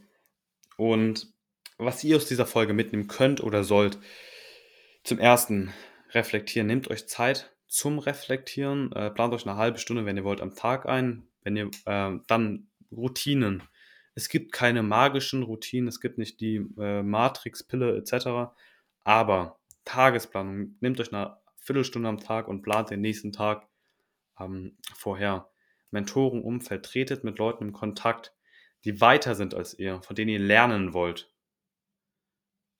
und 0.77 1.33
was 1.77 2.03
ihr 2.03 2.17
aus 2.17 2.27
dieser 2.27 2.45
Folge 2.45 2.73
mitnehmen 2.73 3.07
könnt 3.07 3.41
oder 3.41 3.63
sollt. 3.63 3.97
Zum 5.03 5.19
ersten, 5.19 5.73
reflektieren. 6.11 6.67
Nehmt 6.67 6.89
euch 6.89 7.07
Zeit 7.07 7.55
zum 7.67 7.99
Reflektieren. 7.99 8.91
Äh, 8.93 9.11
plant 9.11 9.33
euch 9.33 9.45
eine 9.45 9.57
halbe 9.57 9.79
Stunde, 9.79 10.05
wenn 10.05 10.17
ihr 10.17 10.23
wollt, 10.23 10.41
am 10.41 10.55
Tag 10.55 10.87
ein. 10.87 11.27
Wenn 11.43 11.55
ihr 11.55 11.71
äh, 11.85 12.19
dann 12.27 12.67
Routinen 12.91 13.63
es 14.17 14.29
gibt 14.29 14.51
keine 14.51 14.81
magischen 14.81 15.43
Routinen, 15.43 15.87
es 15.87 16.01
gibt 16.01 16.17
nicht 16.17 16.41
die 16.41 16.55
äh, 16.79 17.03
Matrix-Pille 17.03 17.95
etc. 17.97 18.51
Aber 19.03 19.59
Tagesplanung, 19.85 20.75
nehmt 20.79 20.99
euch 20.99 21.13
eine 21.13 21.37
Viertelstunde 21.57 22.09
am 22.09 22.19
Tag 22.19 22.47
und 22.47 22.63
plant 22.63 22.89
den 22.89 23.01
nächsten 23.01 23.31
Tag 23.31 23.67
ähm, 24.39 24.75
vorher. 24.95 25.51
Mentorenumfeld, 25.91 26.83
tretet 26.83 27.23
mit 27.23 27.37
Leuten 27.37 27.65
in 27.65 27.73
Kontakt, 27.73 28.33
die 28.85 29.01
weiter 29.01 29.35
sind 29.35 29.53
als 29.53 29.77
ihr, 29.77 30.01
von 30.01 30.15
denen 30.15 30.31
ihr 30.31 30.39
lernen 30.39 30.93
wollt. 30.93 31.31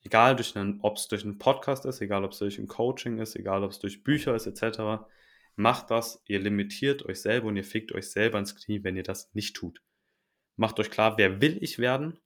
Egal, 0.08 0.38
ob 0.84 0.96
es 0.96 1.10
durch 1.10 1.26
einen 1.26 1.38
Podcast 1.38 1.86
ist, 1.86 2.00
egal, 2.00 2.24
ob 2.24 2.32
es 2.32 2.40
durch 2.40 2.60
ein 2.60 2.70
Coaching 2.70 3.20
ist, 3.20 3.36
egal, 3.36 3.62
ob 3.66 3.72
es 3.72 3.80
durch 3.80 4.06
Bücher 4.06 4.34
ist, 4.36 4.48
etc. 4.48 5.04
Macht 5.58 5.92
das, 5.92 6.24
ihr 6.28 6.40
limitiert 6.40 7.06
euch 7.06 7.20
selber 7.20 7.50
und 7.50 7.58
ihr 7.58 7.66
fickt 7.66 7.92
euch 7.92 8.10
selber 8.10 8.40
ins 8.40 8.56
Knie, 8.56 8.86
wenn 8.86 8.96
ihr 8.96 9.04
das 9.04 9.30
nicht 9.34 9.58
tut. 9.58 9.82
Macht 10.56 10.80
euch 10.80 10.92
klar, 10.92 11.18
wer 11.18 11.42
will 11.42 11.62
ich 11.62 11.78
werden 11.78 12.18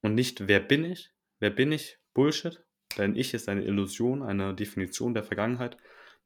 und 0.00 0.14
nicht 0.14 0.48
wer 0.48 0.60
bin 0.60 0.82
ich. 0.86 1.12
Wer 1.40 1.50
bin 1.50 1.72
ich? 1.72 1.98
Bullshit. 2.14 2.64
Denn 2.96 3.16
ich 3.16 3.34
ist 3.34 3.50
eine 3.50 3.64
Illusion, 3.64 4.22
eine 4.22 4.54
Definition 4.54 5.12
der 5.12 5.24
Vergangenheit, 5.24 5.76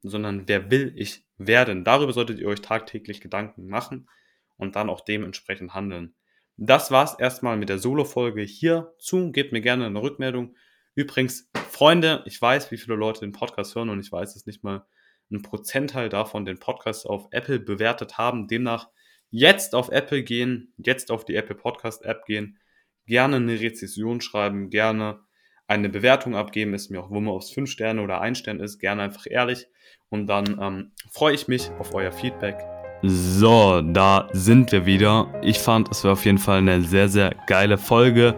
sondern 0.01 0.47
wer 0.47 0.71
will 0.71 0.93
ich 0.95 1.25
werden? 1.35 1.83
Darüber 1.83 2.13
solltet 2.13 2.39
ihr 2.39 2.47
euch 2.47 2.61
tagtäglich 2.61 3.19
Gedanken 3.19 3.67
machen 3.67 4.09
und 4.55 4.77
dann 4.77 4.89
auch 4.89 5.01
dementsprechend 5.01 5.73
handeln. 5.73 6.15
Das 6.57 6.91
war's 6.91 7.15
erstmal 7.17 7.57
mit 7.57 7.69
der 7.69 7.79
Solo-Folge 7.79 8.41
hierzu. 8.41 9.31
Gebt 9.31 9.51
mir 9.51 9.61
gerne 9.61 9.85
eine 9.85 10.01
Rückmeldung, 10.01 10.55
Übrigens, 10.95 11.49
Freunde, 11.69 12.23
ich 12.25 12.39
weiß, 12.39 12.71
wie 12.71 12.77
viele 12.77 12.95
Leute 12.95 13.21
den 13.21 13.31
Podcast 13.31 13.75
hören 13.75 13.89
und 13.89 13.99
ich 13.99 14.11
weiß, 14.11 14.33
dass 14.33 14.45
nicht 14.45 14.63
mal 14.63 14.85
ein 15.31 15.41
Prozentteil 15.41 16.09
davon 16.09 16.45
den 16.45 16.59
Podcast 16.59 17.07
auf 17.07 17.27
Apple 17.31 17.59
bewertet 17.59 18.19
haben. 18.19 18.47
Demnach 18.47 18.89
jetzt 19.31 19.73
auf 19.73 19.89
Apple 19.89 20.23
gehen, 20.23 20.73
jetzt 20.77 21.09
auf 21.09 21.25
die 21.25 21.35
Apple 21.35 21.55
Podcast 21.55 22.05
App 22.05 22.25
gehen, 22.25 22.59
gerne 23.07 23.37
eine 23.37 23.59
Rezession 23.59 24.21
schreiben, 24.21 24.69
gerne 24.69 25.21
eine 25.65 25.89
Bewertung 25.89 26.35
abgeben, 26.35 26.75
ist 26.75 26.91
mir 26.91 27.01
auch 27.01 27.09
wumme, 27.09 27.31
ob 27.31 27.41
es 27.41 27.49
5 27.49 27.69
Sterne 27.71 28.03
oder 28.03 28.21
1 28.21 28.37
Stern 28.37 28.59
ist, 28.59 28.77
gerne 28.77 29.01
einfach 29.01 29.25
ehrlich. 29.27 29.65
Und 30.09 30.27
dann 30.27 30.59
ähm, 30.61 30.91
freue 31.09 31.33
ich 31.33 31.47
mich 31.47 31.71
auf 31.79 31.95
euer 31.95 32.11
Feedback. 32.11 32.72
So, 33.05 33.81
da 33.81 34.29
sind 34.31 34.71
wir 34.71 34.85
wieder. 34.85 35.27
Ich 35.41 35.59
fand, 35.59 35.91
es 35.91 36.05
war 36.05 36.13
auf 36.13 36.23
jeden 36.23 36.37
Fall 36.37 36.59
eine 36.59 36.81
sehr, 36.81 37.09
sehr 37.09 37.35
geile 37.47 37.77
Folge. 37.77 38.33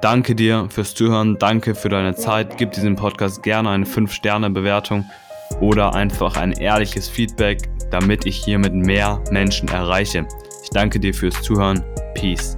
Danke 0.00 0.34
dir 0.34 0.66
fürs 0.68 0.96
Zuhören, 0.96 1.38
danke 1.38 1.76
für 1.76 1.88
deine 1.88 2.16
Zeit. 2.16 2.58
Gib 2.58 2.72
diesem 2.72 2.96
Podcast 2.96 3.44
gerne 3.44 3.70
eine 3.70 3.84
5-Sterne-Bewertung 3.84 5.04
oder 5.60 5.94
einfach 5.94 6.36
ein 6.36 6.50
ehrliches 6.50 7.08
Feedback, 7.08 7.68
damit 7.92 8.26
ich 8.26 8.44
hiermit 8.44 8.74
mehr 8.74 9.22
Menschen 9.30 9.68
erreiche. 9.68 10.26
Ich 10.64 10.70
danke 10.70 10.98
dir 10.98 11.14
fürs 11.14 11.40
Zuhören. 11.42 11.84
Peace. 12.14 12.56